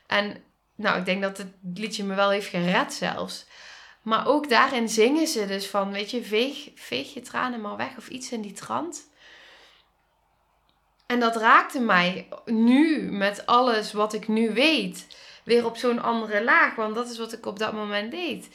En 0.08 0.44
nou, 0.76 1.00
ik 1.00 1.06
denk 1.06 1.22
dat 1.22 1.38
het 1.38 1.54
liedje 1.74 2.04
me 2.04 2.16
wel 2.16 2.30
heeft 2.30 2.48
gered 2.48 2.94
zelfs. 2.94 3.46
Maar 4.02 4.28
ook 4.28 4.50
daarin 4.50 4.90
zingen 4.90 5.28
ze 5.28 5.48
dus 5.48 5.68
van, 5.68 5.92
weet 5.92 6.12
je, 6.12 6.24
veeg, 6.24 6.70
veeg 6.76 7.14
je 7.14 7.22
tranen 7.22 7.62
maar 7.62 7.78
weg 7.78 7.98
of 7.98 8.08
iets 8.08 8.32
in 8.32 8.42
die 8.42 8.54
trant. 8.54 9.10
En 11.08 11.20
dat 11.20 11.36
raakte 11.36 11.80
mij 11.80 12.28
nu 12.46 13.12
met 13.12 13.46
alles 13.46 13.94
wat 13.94 14.14
ik 14.14 14.28
nu 14.28 14.54
weet 14.54 15.08
weer 15.44 15.66
op 15.66 15.78
zo'n 15.78 16.02
andere 16.02 16.44
laag. 16.44 16.76
Want 16.76 16.96
dat 16.96 17.10
is 17.10 17.18
wat 17.18 17.34
ik 17.34 17.46
op 17.46 17.60
dat 17.60 17.74
moment 17.74 18.12
deed 18.12 18.50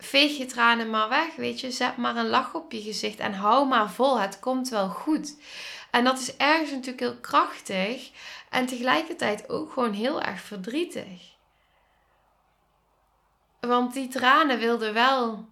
veeg 0.00 0.36
je 0.36 0.46
tranen 0.46 0.90
maar 0.90 1.08
weg, 1.08 1.36
weet 1.36 1.60
je. 1.60 1.70
Zet 1.70 1.96
maar 1.96 2.16
een 2.16 2.28
lach 2.28 2.54
op 2.54 2.72
je 2.72 2.82
gezicht 2.82 3.18
en 3.18 3.32
hou 3.32 3.68
maar 3.68 3.90
vol. 3.90 4.20
Het 4.20 4.38
komt 4.38 4.68
wel 4.68 4.88
goed. 4.88 5.36
En 5.90 6.04
dat 6.04 6.18
is 6.18 6.36
ergens 6.36 6.70
natuurlijk 6.70 7.00
heel 7.00 7.16
krachtig 7.20 8.10
en 8.50 8.66
tegelijkertijd 8.66 9.48
ook 9.48 9.72
gewoon 9.72 9.92
heel 9.92 10.22
erg 10.22 10.40
verdrietig. 10.40 11.28
Want 13.60 13.92
die 13.92 14.08
tranen 14.08 14.58
wilden 14.58 14.94
wel 14.94 15.48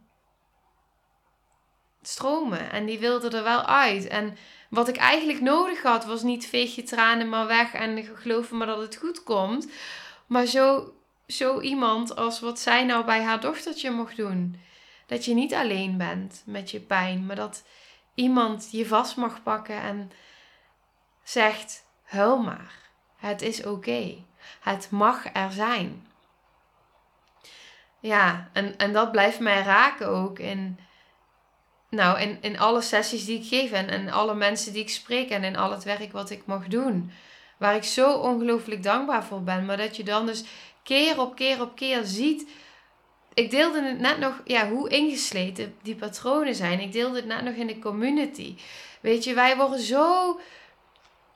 stromen. 2.02 2.71
En 2.71 2.87
die 2.87 2.99
wilde 2.99 3.37
er 3.37 3.43
wel 3.43 3.62
uit. 3.62 4.07
En 4.07 4.37
wat 4.71 4.88
ik 4.88 4.97
eigenlijk 4.97 5.40
nodig 5.40 5.83
had, 5.83 6.05
was 6.05 6.23
niet 6.23 6.47
veeg 6.47 6.75
je 6.75 6.83
tranen 6.83 7.28
maar 7.28 7.47
weg 7.47 7.73
en 7.73 8.05
geloof 8.17 8.50
me 8.50 8.67
dat 8.67 8.78
het 8.78 8.97
goed 8.97 9.23
komt. 9.23 9.71
Maar 10.26 10.47
zo, 10.47 10.93
zo 11.28 11.61
iemand 11.61 12.16
als 12.16 12.40
wat 12.40 12.61
zij 12.61 12.85
nou 12.85 13.04
bij 13.04 13.23
haar 13.23 13.40
dochtertje 13.40 13.90
mocht 13.90 14.16
doen. 14.16 14.61
Dat 15.06 15.25
je 15.25 15.35
niet 15.35 15.54
alleen 15.54 15.97
bent 15.97 16.42
met 16.47 16.70
je 16.70 16.80
pijn, 16.80 17.26
maar 17.26 17.37
dat 17.37 17.64
iemand 18.14 18.68
je 18.70 18.87
vast 18.87 19.16
mag 19.16 19.42
pakken 19.42 19.80
en 19.80 20.11
zegt: 21.23 21.85
huil 22.02 22.38
maar. 22.38 22.73
Het 23.16 23.42
is 23.42 23.64
oké. 23.64 24.25
Het 24.61 24.90
mag 24.90 25.35
er 25.35 25.52
zijn. 25.52 26.06
Ja, 28.00 28.49
en, 28.52 28.76
en 28.76 28.92
dat 28.92 29.12
blijft 29.12 29.40
mij 29.40 29.62
raken 29.62 30.08
ook 30.08 30.38
in, 30.38 30.78
nou, 31.90 32.20
in, 32.20 32.38
in 32.40 32.58
alle 32.58 32.80
sessies 32.80 33.25
die 33.25 33.38
ik 33.38 33.49
geef 33.49 33.73
en, 33.73 33.88
en 33.88 34.08
alle 34.08 34.35
mensen 34.35 34.73
die 34.73 34.82
ik 34.82 34.90
spreek 34.90 35.30
en 35.30 35.44
in 35.44 35.56
al 35.56 35.70
het 35.70 35.85
werk 35.85 36.12
wat 36.12 36.30
ik 36.30 36.47
mag 36.47 36.66
doen. 36.66 37.12
Waar 37.56 37.75
ik 37.75 37.85
zo 37.85 38.12
ongelooflijk 38.12 38.82
dankbaar 38.82 39.25
voor 39.25 39.42
ben. 39.42 39.64
Maar 39.64 39.76
dat 39.76 39.97
je 39.97 40.04
dan 40.04 40.26
dus 40.26 40.44
keer 40.88 41.21
op 41.21 41.35
keer 41.35 41.61
op 41.61 41.76
keer 41.76 42.04
ziet. 42.04 42.49
Ik 43.35 43.50
deelde 43.50 43.83
het 43.83 43.99
net 43.99 44.18
nog, 44.18 44.40
ja, 44.45 44.68
hoe 44.68 44.88
ingesleten 44.88 45.76
die 45.83 45.95
patronen 45.95 46.54
zijn. 46.54 46.80
Ik 46.80 46.92
deelde 46.92 47.16
het 47.16 47.26
net 47.26 47.42
nog 47.42 47.54
in 47.54 47.66
de 47.66 47.78
community. 47.78 48.57
Weet 49.00 49.25
je, 49.25 49.35
wij 49.35 49.57
worden 49.57 49.80
zo 49.80 50.40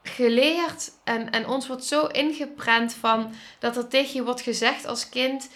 geleerd 0.03 0.93
en, 1.05 1.31
en 1.31 1.49
ons 1.49 1.67
wordt 1.67 1.85
zo 1.85 2.07
ingeprent 2.07 2.95
van 2.95 3.35
dat 3.59 3.77
er 3.77 3.89
tegen 3.89 4.15
je 4.15 4.25
wordt 4.25 4.41
gezegd 4.41 4.87
als 4.87 5.09
kind: 5.09 5.49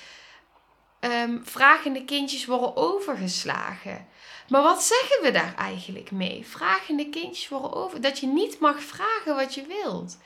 um, 1.00 1.42
vragende 1.44 2.04
kindjes 2.04 2.44
worden 2.44 2.76
overgeslagen. 2.76 4.06
Maar 4.48 4.62
wat 4.62 4.82
zeggen 4.82 5.22
we 5.22 5.30
daar 5.30 5.54
eigenlijk 5.58 6.10
mee? 6.10 6.46
Vragende 6.46 7.08
kindjes 7.08 7.48
worden 7.48 7.72
over. 7.72 8.00
Dat 8.00 8.18
je 8.18 8.26
niet 8.26 8.60
mag 8.60 8.82
vragen 8.82 9.36
wat 9.36 9.54
je 9.54 9.66
wilt. 9.66 10.18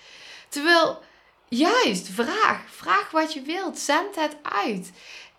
Terwijl, 0.48 1.02
juist, 1.50 2.08
vraag. 2.08 2.62
Vraag 2.66 3.10
wat 3.10 3.32
je 3.32 3.42
wilt. 3.42 3.78
Zend 3.78 4.16
het 4.16 4.36
uit. 4.42 4.92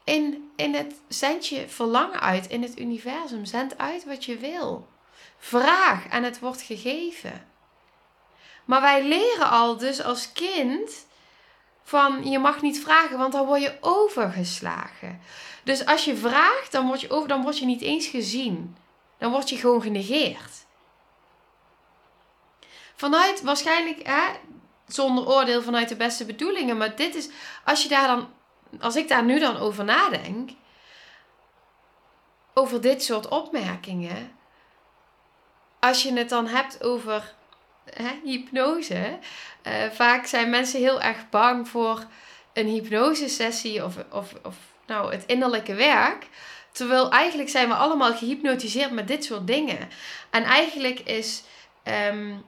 In, 0.03 0.51
in 0.55 0.73
het, 0.73 0.93
zend 1.07 1.47
je 1.47 1.69
verlangen 1.69 2.19
uit 2.19 2.47
in 2.47 2.61
het 2.61 2.79
universum. 2.79 3.45
Zend 3.45 3.77
uit 3.77 4.05
wat 4.05 4.25
je 4.25 4.37
wil. 4.37 4.87
Vraag 5.37 6.07
en 6.07 6.23
het 6.23 6.39
wordt 6.39 6.61
gegeven. 6.61 7.47
Maar 8.65 8.81
wij 8.81 9.03
leren 9.03 9.49
al 9.49 9.77
dus 9.77 10.03
als 10.03 10.31
kind 10.31 11.05
van 11.83 12.29
je 12.29 12.39
mag 12.39 12.61
niet 12.61 12.81
vragen, 12.81 13.17
want 13.17 13.31
dan 13.33 13.45
word 13.45 13.61
je 13.61 13.77
overgeslagen. 13.79 15.21
Dus 15.63 15.85
als 15.85 16.05
je 16.05 16.15
vraagt, 16.15 16.71
dan 16.71 16.87
word 16.87 17.01
je, 17.01 17.09
over, 17.09 17.27
dan 17.27 17.41
word 17.41 17.59
je 17.59 17.65
niet 17.65 17.81
eens 17.81 18.07
gezien. 18.07 18.77
Dan 19.17 19.31
word 19.31 19.49
je 19.49 19.57
gewoon 19.57 19.81
genegeerd. 19.81 20.65
Vanuit 22.95 23.41
waarschijnlijk, 23.41 24.07
hè, 24.07 24.23
zonder 24.93 25.27
oordeel 25.27 25.61
vanuit 25.61 25.89
de 25.89 25.95
beste 25.95 26.25
bedoelingen, 26.25 26.77
maar 26.77 26.95
dit 26.95 27.15
is, 27.15 27.29
als 27.65 27.83
je 27.83 27.89
daar 27.89 28.07
dan, 28.07 28.29
als 28.79 28.95
ik 28.95 29.07
daar 29.07 29.23
nu 29.23 29.39
dan 29.39 29.57
over 29.57 29.83
nadenk, 29.83 30.49
over 32.53 32.81
dit 32.81 33.03
soort 33.03 33.27
opmerkingen, 33.27 34.31
als 35.79 36.03
je 36.03 36.13
het 36.13 36.29
dan 36.29 36.47
hebt 36.47 36.83
over 36.83 37.33
hè, 37.85 38.19
hypnose. 38.23 39.19
Uh, 39.67 39.73
vaak 39.91 40.25
zijn 40.25 40.49
mensen 40.49 40.79
heel 40.79 41.01
erg 41.01 41.29
bang 41.29 41.67
voor 41.67 42.05
een 42.53 42.67
hypnosesessie 42.67 43.83
of, 43.83 43.95
of, 44.11 44.33
of 44.43 44.55
nou, 44.85 45.11
het 45.11 45.25
innerlijke 45.25 45.73
werk. 45.73 46.27
Terwijl 46.71 47.11
eigenlijk 47.11 47.49
zijn 47.49 47.67
we 47.67 47.73
allemaal 47.73 48.13
gehypnotiseerd 48.13 48.91
met 48.91 49.07
dit 49.07 49.23
soort 49.23 49.47
dingen. 49.47 49.89
En 50.29 50.43
eigenlijk 50.43 50.99
is, 50.99 51.43
um, 51.83 52.43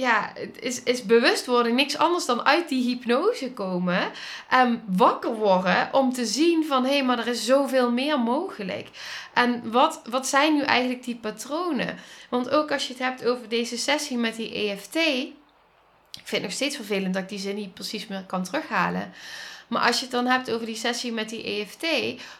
ja, 0.00 0.32
is, 0.60 0.82
is 0.82 1.04
bewustwording 1.04 1.76
niks 1.76 1.96
anders 1.96 2.26
dan 2.26 2.44
uit 2.44 2.68
die 2.68 2.84
hypnose 2.84 3.52
komen. 3.52 4.10
En 4.48 4.82
wakker 4.86 5.34
worden 5.34 5.88
om 5.92 6.12
te 6.12 6.26
zien 6.26 6.64
van 6.66 6.84
hé, 6.84 6.90
hey, 6.90 7.04
maar 7.04 7.18
er 7.18 7.26
is 7.26 7.44
zoveel 7.44 7.90
meer 7.90 8.20
mogelijk. 8.20 8.88
En 9.34 9.70
wat, 9.70 10.02
wat 10.10 10.26
zijn 10.26 10.54
nu 10.54 10.62
eigenlijk 10.62 11.04
die 11.04 11.16
patronen? 11.16 11.98
Want 12.28 12.50
ook 12.50 12.72
als 12.72 12.86
je 12.86 12.92
het 12.92 13.02
hebt 13.02 13.26
over 13.26 13.48
deze 13.48 13.78
sessie 13.78 14.16
met 14.16 14.36
die 14.36 14.54
EFT. 14.54 14.96
Ik 14.96 16.26
vind 16.26 16.30
het 16.30 16.42
nog 16.42 16.52
steeds 16.52 16.76
vervelend 16.76 17.14
dat 17.14 17.22
ik 17.22 17.28
die 17.28 17.38
zin 17.38 17.54
niet 17.54 17.74
precies 17.74 18.06
meer 18.06 18.24
kan 18.26 18.44
terughalen. 18.44 19.12
Maar 19.68 19.86
als 19.86 19.96
je 19.96 20.02
het 20.02 20.12
dan 20.12 20.26
hebt 20.26 20.50
over 20.50 20.66
die 20.66 20.76
sessie 20.76 21.12
met 21.12 21.28
die 21.28 21.42
EFT, 21.42 21.86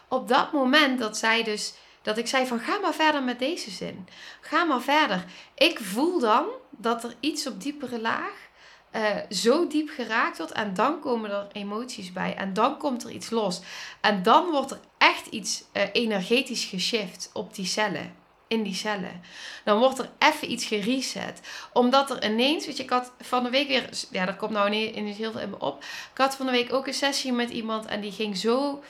op 0.07 0.27
dat 0.27 0.51
moment 0.51 0.99
dat 0.99 1.17
zij 1.17 1.43
dus 1.43 1.73
dat 2.01 2.17
ik 2.17 2.27
zei 2.27 2.45
van 2.45 2.59
ga 2.59 2.79
maar 2.79 2.93
verder 2.93 3.23
met 3.23 3.39
deze 3.39 3.71
zin. 3.71 4.07
Ga 4.41 4.63
maar 4.63 4.81
verder. 4.81 5.25
Ik 5.55 5.79
voel 5.79 6.19
dan 6.19 6.45
dat 6.69 7.03
er 7.03 7.15
iets 7.19 7.47
op 7.47 7.61
diepere 7.61 8.01
laag 8.01 8.49
uh, 8.95 9.15
zo 9.29 9.67
diep 9.67 9.89
geraakt 9.89 10.37
wordt 10.37 10.51
en 10.51 10.73
dan 10.73 10.99
komen 10.99 11.31
er 11.31 11.47
emoties 11.51 12.13
bij 12.13 12.35
en 12.35 12.53
dan 12.53 12.77
komt 12.77 13.03
er 13.03 13.11
iets 13.11 13.29
los. 13.29 13.61
En 14.01 14.23
dan 14.23 14.51
wordt 14.51 14.71
er 14.71 14.79
echt 14.97 15.27
iets 15.27 15.63
uh, 15.73 15.83
energetisch 15.91 16.65
geshift 16.65 17.29
op 17.33 17.55
die 17.55 17.65
cellen 17.65 18.19
in 18.47 18.63
die 18.63 18.73
cellen. 18.73 19.21
Dan 19.63 19.79
wordt 19.79 19.99
er 19.99 20.09
even 20.19 20.51
iets 20.51 20.65
gereset. 20.65 21.39
Omdat 21.73 22.09
er 22.09 22.25
ineens, 22.25 22.65
weet 22.65 22.77
je, 22.77 22.83
ik 22.83 22.89
had 22.89 23.11
van 23.19 23.43
de 23.43 23.49
week 23.49 23.67
weer, 23.67 23.89
ja, 24.11 24.25
dat 24.25 24.35
komt 24.35 24.51
nou 24.51 24.71
ineens 24.71 25.17
heel 25.17 25.31
veel 25.31 25.41
in 25.41 25.49
me 25.49 25.59
op. 25.59 25.83
Ik 26.11 26.17
had 26.17 26.35
van 26.35 26.45
de 26.45 26.51
week 26.51 26.73
ook 26.73 26.87
een 26.87 26.93
sessie 26.93 27.33
met 27.33 27.49
iemand 27.49 27.85
en 27.85 28.01
die 28.01 28.11
ging 28.11 28.37
zo 28.37 28.83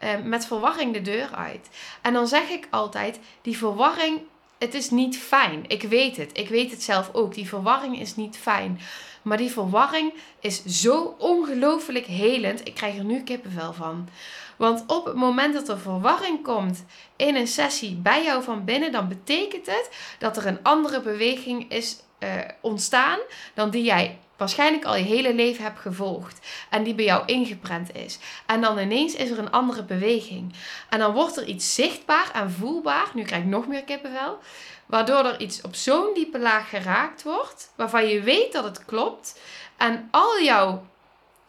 uh, 0.00 0.10
met 0.24 0.46
verwarring 0.46 0.92
de 0.92 1.02
deur 1.02 1.34
uit. 1.34 1.68
En 2.02 2.12
dan 2.12 2.26
zeg 2.26 2.48
ik 2.48 2.68
altijd, 2.70 3.18
die 3.42 3.56
verwarring, 3.56 4.20
het 4.58 4.74
is 4.74 4.90
niet 4.90 5.18
fijn. 5.18 5.64
Ik 5.66 5.82
weet 5.82 6.16
het. 6.16 6.38
Ik 6.38 6.48
weet 6.48 6.70
het 6.70 6.82
zelf 6.82 7.10
ook. 7.12 7.34
Die 7.34 7.48
verwarring 7.48 8.00
is 8.00 8.16
niet 8.16 8.36
fijn. 8.36 8.80
Maar 9.22 9.36
die 9.36 9.50
verwarring 9.50 10.12
is 10.40 10.64
zo 10.64 11.16
ongelooflijk 11.18 12.06
helend. 12.06 12.66
Ik 12.66 12.74
krijg 12.74 12.96
er 12.96 13.04
nu 13.04 13.22
kippenvel 13.22 13.72
van. 13.72 14.08
Want 14.56 14.84
op 14.86 15.04
het 15.04 15.14
moment 15.14 15.54
dat 15.54 15.68
er 15.68 15.78
verwarring 15.78 16.42
komt 16.42 16.84
in 17.16 17.36
een 17.36 17.46
sessie 17.46 17.94
bij 17.94 18.24
jou 18.24 18.42
van 18.42 18.64
binnen, 18.64 18.92
dan 18.92 19.08
betekent 19.08 19.66
het 19.66 19.90
dat 20.18 20.36
er 20.36 20.46
een 20.46 20.62
andere 20.62 21.00
beweging 21.00 21.70
is 21.70 21.96
uh, 22.18 22.28
ontstaan 22.60 23.18
dan 23.54 23.70
die 23.70 23.82
jij 23.82 24.18
waarschijnlijk 24.38 24.84
al 24.84 24.96
je 24.96 25.04
hele 25.04 25.34
leven 25.34 25.64
hebt 25.64 25.78
gevolgd 25.78 26.46
en 26.70 26.82
die 26.82 26.94
bij 26.94 27.04
jou 27.04 27.22
ingeprent 27.26 27.94
is. 27.96 28.18
En 28.46 28.60
dan 28.60 28.78
ineens 28.78 29.14
is 29.14 29.30
er 29.30 29.38
een 29.38 29.50
andere 29.50 29.82
beweging. 29.82 30.52
En 30.88 30.98
dan 30.98 31.12
wordt 31.12 31.36
er 31.36 31.44
iets 31.44 31.74
zichtbaar 31.74 32.30
en 32.32 32.50
voelbaar. 32.50 33.06
Nu 33.14 33.22
krijg 33.22 33.42
ik 33.42 33.48
nog 33.48 33.66
meer 33.66 33.84
kippenvel. 33.84 34.38
Waardoor 34.86 35.24
er 35.24 35.40
iets 35.40 35.60
op 35.60 35.74
zo'n 35.74 36.14
diepe 36.14 36.38
laag 36.38 36.68
geraakt 36.68 37.22
wordt, 37.22 37.72
waarvan 37.76 38.06
je 38.06 38.20
weet 38.20 38.52
dat 38.52 38.64
het 38.64 38.84
klopt. 38.84 39.40
En 39.76 40.08
al 40.10 40.42
jouw 40.42 40.86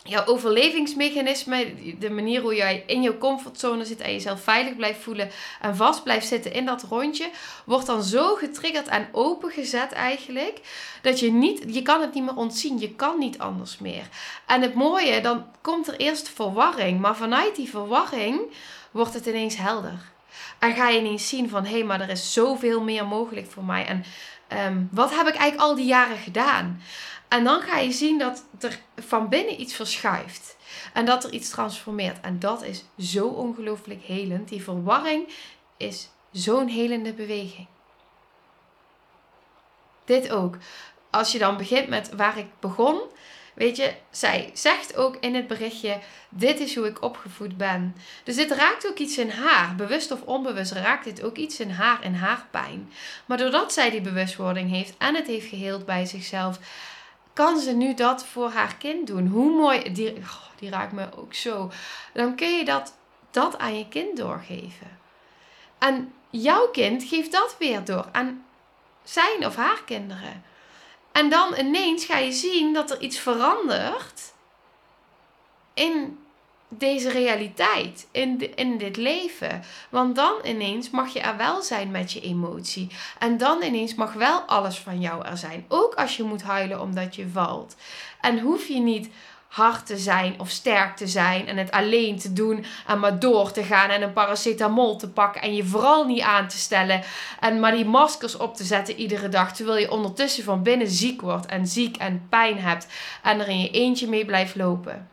jouw 0.10 0.26
overlevingsmechanisme, 0.26 1.74
de 2.00 2.10
manier 2.10 2.42
hoe 2.42 2.56
jij 2.56 2.84
in 2.88 3.02
je 3.02 3.18
comfortzone 3.18 3.86
zit 3.86 4.00
en 4.00 4.12
jezelf 4.12 4.42
veilig 4.42 4.76
blijft 4.76 5.04
voelen 5.04 5.30
en 5.62 5.76
vast 5.76 6.04
blijft 6.04 6.28
zitten 6.28 6.54
in 6.54 6.66
dat 6.66 6.86
rondje, 6.90 7.30
wordt 7.66 7.86
dan 7.86 8.04
zo 8.04 8.36
getriggerd 8.36 8.88
en 8.88 9.08
opengezet 9.12 9.92
eigenlijk, 9.92 10.62
dat 11.02 11.20
je 11.20 11.32
niet, 11.32 11.64
je 11.68 11.82
kan 11.82 12.02
het 12.02 12.14
niet 12.14 12.24
meer 12.24 12.36
ontzien, 12.36 12.80
je 12.80 12.96
kan 12.96 13.20
niet 13.20 13.40
anders 13.40 13.78
meer. 13.78 14.04
En 14.46 14.62
het 14.62 14.74
mooie, 14.74 15.22
dan 15.22 15.46
komt 15.62 15.88
er 15.88 15.98
eerst 15.98 16.30
verwarring, 16.30 17.00
maar 17.00 17.16
vanuit 17.16 17.56
die 17.56 17.70
verwarring 17.70 18.42
wordt 18.92 19.14
het 19.14 19.26
ineens 19.26 19.58
helder. 19.58 20.00
En 20.60 20.74
ga 20.74 20.90
je 20.90 21.00
ineens 21.00 21.28
zien 21.28 21.50
van, 21.50 21.66
hé, 21.66 21.72
hey, 21.72 21.84
maar 21.84 22.02
er 22.02 22.10
is 22.10 22.34
zoveel 22.34 22.82
meer 22.82 23.06
mogelijk 23.06 23.52
voor 23.52 23.64
mij. 23.64 23.86
En 23.86 24.04
um, 24.66 24.90
wat 24.92 25.16
heb 25.16 25.28
ik 25.28 25.36
eigenlijk 25.36 25.70
al 25.70 25.76
die 25.76 25.86
jaren 25.86 26.18
gedaan? 26.18 26.82
En 27.30 27.44
dan 27.44 27.62
ga 27.62 27.78
je 27.78 27.92
zien 27.92 28.18
dat 28.18 28.44
er 28.60 28.80
van 28.96 29.30
binnen 29.30 29.62
iets 29.62 29.74
verschuift. 29.74 30.58
En 30.94 31.06
dat 31.06 31.24
er 31.24 31.32
iets 31.32 31.50
transformeert. 31.50 32.20
En 32.22 32.40
dat 32.40 32.64
is 32.64 32.84
zo 32.98 33.28
ongelooflijk 33.28 34.04
helend. 34.04 34.50
Die 34.50 34.64
verwarring 34.64 35.28
is 35.78 36.10
zo'n 36.32 36.68
helende 36.68 37.14
beweging. 37.14 37.68
Dit 40.06 40.30
ook. 40.32 40.58
Als 41.10 41.32
je 41.32 41.40
dan 41.40 41.58
begint 41.58 41.88
met 41.88 42.16
waar 42.16 42.38
ik 42.38 42.48
begon. 42.60 43.02
Weet 43.54 43.78
je, 43.78 43.94
zij 44.10 44.50
zegt 44.54 44.96
ook 44.96 45.18
in 45.20 45.36
het 45.36 45.48
berichtje: 45.48 46.00
Dit 46.30 46.60
is 46.60 46.76
hoe 46.76 46.88
ik 46.88 47.02
opgevoed 47.02 47.58
ben. 47.58 47.96
Dus 48.24 48.36
dit 48.36 48.52
raakt 48.52 48.88
ook 48.88 48.98
iets 48.98 49.18
in 49.18 49.30
haar. 49.30 49.76
Bewust 49.76 50.12
of 50.12 50.22
onbewust 50.22 50.72
raakt 50.72 51.04
dit 51.04 51.24
ook 51.24 51.38
iets 51.38 51.60
in 51.60 51.70
haar, 51.70 52.04
in 52.04 52.14
haar 52.14 52.48
pijn. 52.52 52.92
Maar 53.26 53.38
doordat 53.38 53.74
zij 53.74 53.90
die 53.90 54.02
bewustwording 54.02 54.70
heeft 54.70 54.94
en 54.98 55.16
het 55.16 55.28
heeft 55.28 55.48
geheeld 55.48 55.86
bij 55.86 56.06
zichzelf, 56.06 56.60
kan 57.40 57.60
ze 57.60 57.72
nu 57.72 57.94
dat 57.94 58.26
voor 58.26 58.50
haar 58.50 58.76
kind 58.76 59.08
doen? 59.08 59.28
Hoe 59.28 59.52
mooi, 59.52 59.92
die, 59.92 60.14
die 60.60 60.70
raakt 60.70 60.92
me 60.92 61.08
ook 61.16 61.34
zo. 61.34 61.72
Dan 62.14 62.36
kun 62.36 62.58
je 62.58 62.66
dat, 62.66 62.96
dat 63.32 63.58
aan 63.58 63.78
je 63.78 63.88
kind 63.88 64.18
doorgeven. 64.18 65.00
En 65.78 66.14
jouw 66.30 66.68
kind 66.68 67.04
geeft 67.04 67.32
dat 67.32 67.56
weer 67.60 67.86
door 67.86 68.06
aan 68.12 68.46
zijn 69.04 69.46
of 69.46 69.56
haar 69.56 69.84
kinderen. 69.86 70.44
En 71.12 71.30
dan 71.30 71.56
ineens 71.58 72.06
ga 72.06 72.18
je 72.18 72.32
zien 72.32 72.74
dat 72.74 72.92
er 72.92 73.00
iets 73.00 73.20
verandert 73.20 74.34
in 75.74 76.20
deze 76.70 77.10
realiteit, 77.10 78.08
in, 78.12 78.56
in 78.56 78.78
dit 78.78 78.98
leven. 78.98 79.64
Want 79.90 80.16
dan 80.16 80.34
ineens 80.44 80.90
mag 80.90 81.14
je 81.14 81.20
er 81.20 81.38
wel 81.38 81.62
zijn 81.62 81.92
met 81.92 82.12
je 82.12 82.22
emotie. 82.22 82.88
En 83.20 83.38
dan 83.38 83.62
ineens 83.64 83.96
mag 83.96 84.14
wel 84.14 84.40
alles 84.40 84.78
van 84.78 85.02
jou 85.02 85.26
er 85.26 85.38
zijn. 85.38 85.66
Ook 85.68 85.94
als 85.94 86.18
je 86.18 86.24
moet 86.24 86.44
huilen 86.44 86.82
omdat 86.82 87.16
je 87.16 87.30
valt. 87.30 87.76
En 88.22 88.40
hoef 88.40 88.68
je 88.68 88.80
niet 88.80 89.10
hard 89.50 89.86
te 89.86 89.98
zijn 89.98 90.40
of 90.40 90.50
sterk 90.50 90.96
te 90.96 91.08
zijn 91.08 91.48
en 91.48 91.58
het 91.58 91.72
alleen 91.72 92.20
te 92.20 92.34
doen 92.34 92.66
en 92.88 93.00
maar 93.00 93.20
door 93.20 93.52
te 93.52 93.64
gaan 93.64 93.90
en 93.90 94.02
een 94.02 94.14
paracetamol 94.14 94.96
te 94.96 95.10
pakken 95.10 95.42
en 95.42 95.56
je 95.56 95.66
vooral 95.66 96.06
niet 96.06 96.22
aan 96.22 96.48
te 96.48 96.58
stellen 96.58 97.04
en 97.40 97.60
maar 97.60 97.72
die 97.72 97.86
maskers 97.86 98.38
op 98.38 98.56
te 98.56 98.64
zetten 98.64 98.96
iedere 98.96 99.30
dag 99.30 99.56
terwijl 99.56 99.78
je 99.78 99.92
ondertussen 99.92 100.44
van 100.44 100.64
binnen 100.64 100.88
ziek 100.88 101.22
wordt 101.22 101.46
en 101.46 101.68
ziek 101.68 101.98
en 101.98 102.26
pijn 102.30 102.60
hebt 102.60 102.88
en 103.24 103.40
er 103.40 103.48
in 103.48 103.60
je 103.60 103.70
eentje 103.70 104.08
mee 104.08 104.26
blijft 104.26 104.56
lopen. 104.56 105.08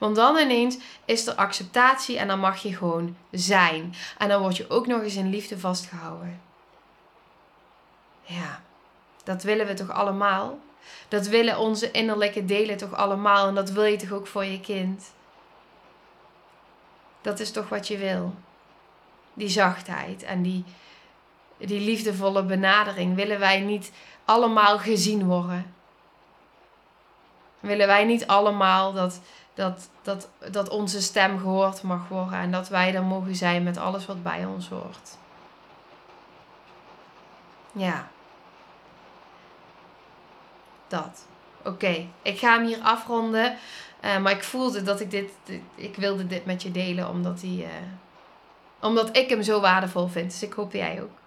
Want 0.00 0.16
dan 0.16 0.36
ineens 0.36 0.78
is 1.04 1.26
er 1.26 1.34
acceptatie 1.34 2.18
en 2.18 2.28
dan 2.28 2.40
mag 2.40 2.62
je 2.62 2.76
gewoon 2.76 3.16
zijn. 3.30 3.94
En 4.18 4.28
dan 4.28 4.40
word 4.40 4.56
je 4.56 4.70
ook 4.70 4.86
nog 4.86 5.02
eens 5.02 5.16
in 5.16 5.30
liefde 5.30 5.58
vastgehouden. 5.58 6.40
Ja, 8.22 8.62
dat 9.24 9.42
willen 9.42 9.66
we 9.66 9.74
toch 9.74 9.90
allemaal? 9.90 10.58
Dat 11.08 11.26
willen 11.26 11.58
onze 11.58 11.90
innerlijke 11.90 12.44
delen 12.44 12.76
toch 12.76 12.94
allemaal 12.94 13.48
en 13.48 13.54
dat 13.54 13.70
wil 13.70 13.84
je 13.84 13.96
toch 13.96 14.12
ook 14.12 14.26
voor 14.26 14.44
je 14.44 14.60
kind? 14.60 15.12
Dat 17.20 17.40
is 17.40 17.50
toch 17.50 17.68
wat 17.68 17.88
je 17.88 17.98
wil? 17.98 18.34
Die 19.34 19.48
zachtheid 19.48 20.22
en 20.22 20.42
die, 20.42 20.64
die 21.56 21.80
liefdevolle 21.80 22.42
benadering. 22.42 23.14
Willen 23.14 23.38
wij 23.38 23.60
niet 23.60 23.92
allemaal 24.24 24.78
gezien 24.78 25.26
worden? 25.26 25.74
Willen 27.60 27.86
wij 27.86 28.04
niet 28.04 28.26
allemaal 28.26 28.92
dat, 28.92 29.20
dat, 29.60 29.88
dat, 30.02 30.28
dat 30.50 30.68
onze 30.68 31.02
stem 31.02 31.38
gehoord 31.38 31.82
mag 31.82 32.08
worden 32.08 32.38
en 32.38 32.50
dat 32.50 32.68
wij 32.68 32.94
er 32.94 33.02
mogen 33.02 33.34
zijn 33.34 33.62
met 33.62 33.76
alles 33.76 34.06
wat 34.06 34.22
bij 34.22 34.44
ons 34.44 34.68
hoort? 34.68 35.16
Ja 37.72 38.08
dat. 40.90 41.26
Oké, 41.64 42.06
ik 42.22 42.38
ga 42.38 42.54
hem 42.54 42.66
hier 42.66 42.80
afronden. 42.82 43.56
Uh, 44.04 44.18
maar 44.18 44.32
ik 44.32 44.44
voelde 44.44 44.82
dat 44.82 45.00
ik 45.00 45.10
dit, 45.10 45.30
ik 45.74 45.96
wilde 45.96 46.26
dit 46.26 46.44
met 46.44 46.62
je 46.62 46.70
delen 46.70 47.08
omdat, 47.08 47.40
hij, 47.40 47.50
uh, 47.50 47.66
omdat 48.80 49.16
ik 49.16 49.28
hem 49.28 49.42
zo 49.42 49.60
waardevol 49.60 50.06
vind. 50.06 50.30
Dus 50.30 50.42
ik 50.42 50.52
hoop 50.52 50.72
jij 50.72 51.02
ook. 51.02 51.18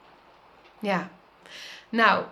Ja. 0.79 1.09
Nou, 1.89 2.23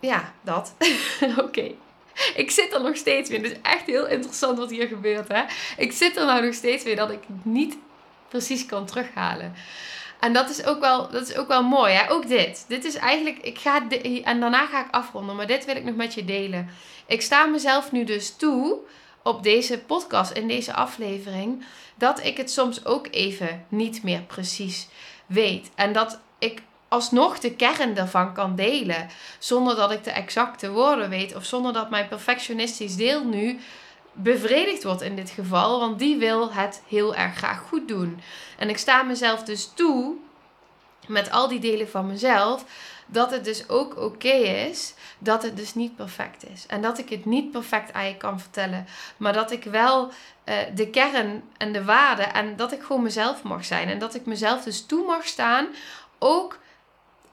ja, 0.00 0.32
dat. 0.40 0.74
Oké. 1.44 1.70
Ik 2.42 2.50
zit 2.50 2.74
er 2.74 2.82
nog 2.82 2.96
steeds 2.96 3.30
weer. 3.30 3.42
Het 3.42 3.52
is 3.52 3.58
echt 3.62 3.86
heel 3.86 4.06
interessant 4.06 4.58
wat 4.58 4.70
hier 4.70 4.86
gebeurt. 4.86 5.28
Hè? 5.28 5.42
Ik 5.76 5.92
zit 5.92 6.16
er 6.16 6.26
nou 6.26 6.44
nog 6.44 6.54
steeds 6.54 6.84
weer 6.84 6.96
dat 6.96 7.10
ik 7.10 7.22
niet 7.42 7.76
precies 8.28 8.66
kan 8.66 8.86
terughalen. 8.86 9.54
En 10.20 10.32
dat 10.32 10.50
is 10.50 10.64
ook 10.64 10.80
wel, 10.80 11.10
dat 11.10 11.28
is 11.28 11.36
ook 11.36 11.48
wel 11.48 11.62
mooi. 11.62 11.92
Hè? 11.92 12.10
Ook 12.10 12.28
dit. 12.28 12.64
Dit 12.68 12.84
is 12.84 12.94
eigenlijk, 12.94 13.38
ik 13.38 13.58
ga, 13.58 13.88
en 14.22 14.40
daarna 14.40 14.66
ga 14.66 14.84
ik 14.84 14.90
afronden, 14.90 15.36
maar 15.36 15.46
dit 15.46 15.64
wil 15.64 15.76
ik 15.76 15.84
nog 15.84 15.94
met 15.94 16.14
je 16.14 16.24
delen. 16.24 16.70
Ik 17.06 17.22
sta 17.22 17.46
mezelf 17.46 17.92
nu 17.92 18.04
dus 18.04 18.36
toe 18.36 18.78
op 19.22 19.42
deze 19.42 19.78
podcast, 19.78 20.30
in 20.30 20.48
deze 20.48 20.72
aflevering, 20.72 21.64
dat 21.94 22.24
ik 22.24 22.36
het 22.36 22.50
soms 22.50 22.84
ook 22.84 23.06
even 23.10 23.66
niet 23.68 24.02
meer 24.02 24.20
precies 24.20 24.88
weet. 25.26 25.70
En 25.74 25.92
dat 25.92 26.20
ik 26.38 26.62
alsnog 26.88 27.38
de 27.38 27.54
kern 27.54 27.96
ervan 27.96 28.34
kan 28.34 28.56
delen, 28.56 29.08
zonder 29.38 29.76
dat 29.76 29.90
ik 29.90 30.04
de 30.04 30.10
exacte 30.10 30.70
woorden 30.70 31.08
weet 31.08 31.34
of 31.34 31.44
zonder 31.44 31.72
dat 31.72 31.90
mijn 31.90 32.08
perfectionistisch 32.08 32.96
deel 32.96 33.24
nu 33.24 33.58
bevredigd 34.12 34.82
wordt 34.82 35.02
in 35.02 35.16
dit 35.16 35.30
geval, 35.30 35.80
want 35.80 35.98
die 35.98 36.16
wil 36.16 36.52
het 36.52 36.82
heel 36.88 37.14
erg 37.14 37.36
graag 37.36 37.60
goed 37.60 37.88
doen. 37.88 38.20
En 38.58 38.68
ik 38.68 38.78
sta 38.78 39.02
mezelf 39.02 39.42
dus 39.42 39.70
toe 39.74 40.14
met 41.06 41.30
al 41.30 41.48
die 41.48 41.58
delen 41.58 41.88
van 41.88 42.06
mezelf 42.06 42.64
dat 43.06 43.30
het 43.30 43.44
dus 43.44 43.68
ook 43.68 43.96
oké 43.96 44.28
is 44.68 44.94
dat 45.18 45.42
het 45.42 45.56
dus 45.56 45.74
niet 45.74 45.96
perfect 45.96 46.48
is. 46.48 46.66
En 46.66 46.82
dat 46.82 46.98
ik 46.98 47.08
het 47.08 47.24
niet 47.24 47.50
perfect 47.50 47.92
aan 47.92 48.06
je 48.06 48.16
kan 48.16 48.40
vertellen, 48.40 48.86
maar 49.16 49.32
dat 49.32 49.50
ik 49.50 49.64
wel 49.64 50.04
uh, 50.44 50.54
de 50.74 50.90
kern 50.90 51.42
en 51.56 51.72
de 51.72 51.84
waarde 51.84 52.22
en 52.22 52.56
dat 52.56 52.72
ik 52.72 52.82
gewoon 52.82 53.02
mezelf 53.02 53.42
mag 53.42 53.64
zijn 53.64 53.88
en 53.88 53.98
dat 53.98 54.14
ik 54.14 54.26
mezelf 54.26 54.62
dus 54.62 54.86
toe 54.86 55.06
mag 55.06 55.26
staan, 55.26 55.66
ook 56.18 56.58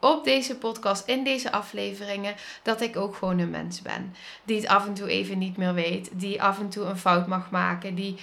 op 0.03 0.23
deze 0.23 0.55
podcast, 0.55 1.07
in 1.07 1.23
deze 1.23 1.51
afleveringen, 1.51 2.35
dat 2.63 2.81
ik 2.81 2.97
ook 2.97 3.15
gewoon 3.15 3.39
een 3.39 3.49
mens 3.49 3.81
ben. 3.81 4.15
Die 4.43 4.57
het 4.57 4.67
af 4.67 4.85
en 4.85 4.93
toe 4.93 5.07
even 5.07 5.37
niet 5.37 5.57
meer 5.57 5.73
weet. 5.73 6.09
Die 6.11 6.41
af 6.41 6.59
en 6.59 6.69
toe 6.69 6.83
een 6.83 6.97
fout 6.97 7.27
mag 7.27 7.51
maken. 7.51 7.95
Die 7.95 8.17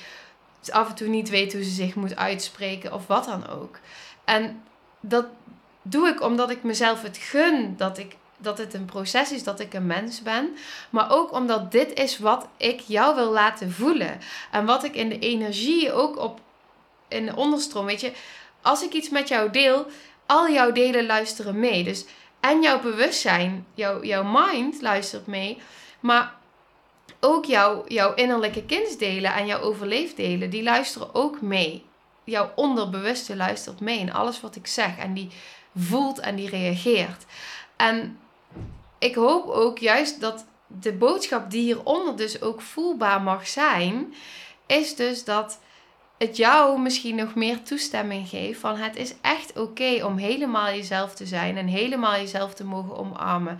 af 0.70 0.88
en 0.88 0.94
toe 0.94 1.08
niet 1.08 1.28
weet 1.28 1.52
hoe 1.52 1.64
ze 1.64 1.70
zich 1.70 1.94
moet 1.94 2.16
uitspreken 2.16 2.92
of 2.92 3.06
wat 3.06 3.24
dan 3.24 3.48
ook. 3.48 3.78
En 4.24 4.62
dat 5.00 5.26
doe 5.82 6.08
ik 6.08 6.22
omdat 6.22 6.50
ik 6.50 6.62
mezelf 6.62 7.02
het 7.02 7.16
gun 7.16 7.74
dat, 7.76 7.98
ik, 7.98 8.16
dat 8.36 8.58
het 8.58 8.74
een 8.74 8.84
proces 8.84 9.32
is, 9.32 9.44
dat 9.44 9.60
ik 9.60 9.74
een 9.74 9.86
mens 9.86 10.22
ben. 10.22 10.56
Maar 10.90 11.10
ook 11.10 11.32
omdat 11.32 11.72
dit 11.72 11.98
is 11.98 12.18
wat 12.18 12.48
ik 12.56 12.80
jou 12.80 13.14
wil 13.14 13.30
laten 13.30 13.72
voelen. 13.72 14.20
En 14.50 14.64
wat 14.64 14.84
ik 14.84 14.94
in 14.94 15.08
de 15.08 15.18
energie 15.18 15.92
ook 15.92 16.18
op 16.18 16.40
in 17.08 17.26
de 17.26 17.36
onderstroom. 17.36 17.86
Weet 17.86 18.00
je, 18.00 18.12
als 18.62 18.82
ik 18.82 18.92
iets 18.92 19.08
met 19.08 19.28
jou 19.28 19.50
deel, 19.50 19.86
al 20.30 20.50
jouw 20.50 20.72
delen 20.72 21.06
luisteren 21.06 21.58
mee. 21.58 21.84
Dus 21.84 22.04
en 22.40 22.62
jouw 22.62 22.80
bewustzijn, 22.80 23.66
jouw, 23.74 24.02
jouw 24.02 24.24
mind 24.24 24.82
luistert 24.82 25.26
mee. 25.26 25.58
Maar 26.00 26.34
ook 27.20 27.44
jouw, 27.44 27.84
jouw 27.88 28.14
innerlijke 28.14 28.64
kindsdelen 28.64 29.34
en 29.34 29.46
jouw 29.46 29.60
overleefdelen, 29.60 30.50
die 30.50 30.62
luisteren 30.62 31.14
ook 31.14 31.40
mee. 31.40 31.84
Jouw 32.24 32.52
onderbewuste 32.54 33.36
luistert 33.36 33.80
mee 33.80 33.98
in 33.98 34.12
alles 34.12 34.40
wat 34.40 34.56
ik 34.56 34.66
zeg. 34.66 34.98
En 34.98 35.14
die 35.14 35.30
voelt 35.76 36.18
en 36.18 36.36
die 36.36 36.48
reageert. 36.48 37.24
En 37.76 38.18
ik 38.98 39.14
hoop 39.14 39.48
ook 39.48 39.78
juist 39.78 40.20
dat 40.20 40.46
de 40.66 40.92
boodschap 40.92 41.50
die 41.50 41.62
hieronder 41.62 42.16
dus 42.16 42.42
ook 42.42 42.60
voelbaar 42.60 43.22
mag 43.22 43.48
zijn, 43.48 44.14
is 44.66 44.96
dus 44.96 45.24
dat 45.24 45.60
het 46.20 46.36
jou 46.36 46.80
misschien 46.80 47.14
nog 47.14 47.34
meer 47.34 47.62
toestemming 47.62 48.28
geeft 48.28 48.60
van 48.60 48.76
het 48.76 48.96
is 48.96 49.14
echt 49.20 49.58
oké 49.58 50.04
om 50.04 50.16
helemaal 50.16 50.66
jezelf 50.66 51.14
te 51.14 51.26
zijn 51.26 51.56
en 51.56 51.66
helemaal 51.66 52.14
jezelf 52.14 52.54
te 52.54 52.64
mogen 52.64 52.96
omarmen. 52.96 53.58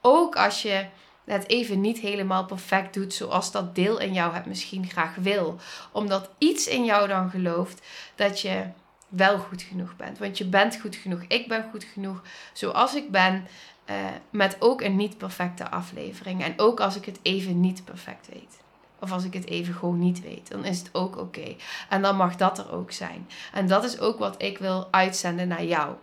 Ook 0.00 0.36
als 0.36 0.62
je 0.62 0.86
het 1.24 1.48
even 1.48 1.80
niet 1.80 1.98
helemaal 1.98 2.44
perfect 2.44 2.94
doet 2.94 3.14
zoals 3.14 3.52
dat 3.52 3.74
deel 3.74 3.98
in 3.98 4.12
jou 4.12 4.34
het 4.34 4.46
misschien 4.46 4.86
graag 4.86 5.14
wil. 5.14 5.58
Omdat 5.92 6.30
iets 6.38 6.68
in 6.68 6.84
jou 6.84 7.08
dan 7.08 7.30
gelooft 7.30 7.86
dat 8.14 8.40
je 8.40 8.62
wel 9.08 9.38
goed 9.38 9.62
genoeg 9.62 9.96
bent. 9.96 10.18
Want 10.18 10.38
je 10.38 10.44
bent 10.44 10.80
goed 10.80 10.96
genoeg. 10.96 11.22
Ik 11.28 11.48
ben 11.48 11.68
goed 11.70 11.84
genoeg 11.84 12.22
zoals 12.52 12.94
ik 12.94 13.10
ben. 13.10 13.46
Uh, 13.90 13.96
met 14.30 14.56
ook 14.58 14.80
een 14.80 14.96
niet 14.96 15.18
perfecte 15.18 15.70
aflevering. 15.70 16.42
En 16.42 16.54
ook 16.56 16.80
als 16.80 16.96
ik 16.96 17.04
het 17.04 17.18
even 17.22 17.60
niet 17.60 17.84
perfect 17.84 18.28
weet. 18.32 18.60
Of 19.00 19.12
als 19.12 19.24
ik 19.24 19.34
het 19.34 19.46
even 19.46 19.74
gewoon 19.74 19.98
niet 19.98 20.22
weet, 20.22 20.50
dan 20.50 20.64
is 20.64 20.78
het 20.78 20.88
ook 20.92 21.16
oké. 21.16 21.56
En 21.88 22.02
dan 22.02 22.16
mag 22.16 22.36
dat 22.36 22.58
er 22.58 22.72
ook 22.72 22.92
zijn. 22.92 23.28
En 23.52 23.66
dat 23.66 23.84
is 23.84 23.98
ook 23.98 24.18
wat 24.18 24.42
ik 24.42 24.58
wil 24.58 24.88
uitzenden 24.90 25.48
naar 25.48 25.64
jou. 25.64 25.94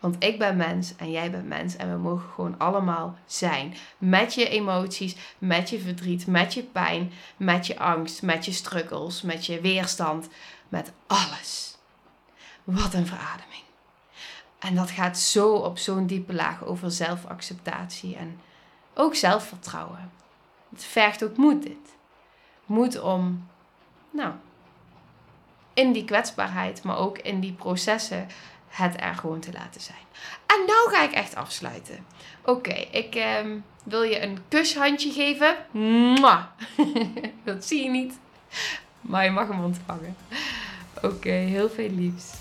Want 0.00 0.16
ik 0.24 0.38
ben 0.38 0.56
mens 0.56 0.96
en 0.96 1.10
jij 1.10 1.30
bent 1.30 1.48
mens 1.48 1.76
en 1.76 1.90
we 1.90 1.98
mogen 1.98 2.28
gewoon 2.34 2.58
allemaal 2.58 3.18
zijn. 3.26 3.74
Met 3.98 4.34
je 4.34 4.48
emoties, 4.48 5.16
met 5.38 5.70
je 5.70 5.80
verdriet, 5.80 6.26
met 6.26 6.54
je 6.54 6.62
pijn, 6.62 7.12
met 7.36 7.66
je 7.66 7.78
angst, 7.78 8.22
met 8.22 8.44
je 8.44 8.52
struggles, 8.52 9.22
met 9.22 9.46
je 9.46 9.60
weerstand, 9.60 10.28
met 10.68 10.92
alles. 11.06 11.76
Wat 12.64 12.94
een 12.94 13.06
verademing. 13.06 13.62
En 14.58 14.74
dat 14.74 14.90
gaat 14.90 15.18
zo 15.18 15.54
op 15.54 15.78
zo'n 15.78 16.06
diepe 16.06 16.34
laag 16.34 16.64
over 16.64 16.90
zelfacceptatie 16.90 18.16
en 18.16 18.40
ook 18.94 19.14
zelfvertrouwen. 19.14 20.10
Het 20.74 20.84
vergt 20.84 21.24
ook 21.24 21.36
moed 21.36 21.62
dit. 21.62 21.96
Moed 22.66 23.00
om, 23.00 23.48
nou, 24.10 24.32
in 25.74 25.92
die 25.92 26.04
kwetsbaarheid, 26.04 26.82
maar 26.82 26.98
ook 26.98 27.18
in 27.18 27.40
die 27.40 27.52
processen 27.52 28.26
het 28.68 29.00
er 29.00 29.14
gewoon 29.14 29.40
te 29.40 29.52
laten 29.52 29.80
zijn. 29.80 29.98
En 30.46 30.66
nou 30.66 30.90
ga 30.90 31.02
ik 31.02 31.12
echt 31.12 31.34
afsluiten. 31.34 32.06
Oké, 32.44 32.72
ik 32.74 33.14
ehm, 33.14 33.58
wil 33.84 34.02
je 34.02 34.22
een 34.22 34.38
kushandje 34.48 35.12
geven. 35.12 35.56
Mwah. 35.70 36.44
Dat 37.44 37.64
zie 37.64 37.82
je 37.82 37.90
niet, 37.90 38.18
maar 39.00 39.24
je 39.24 39.30
mag 39.30 39.48
hem 39.48 39.64
ontvangen. 39.64 40.16
Oké, 41.02 41.30
heel 41.30 41.70
veel 41.70 41.90
liefs. 41.90 42.32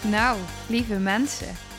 nou, 0.16 0.38
lieve 0.66 0.94
mensen. 0.94 1.65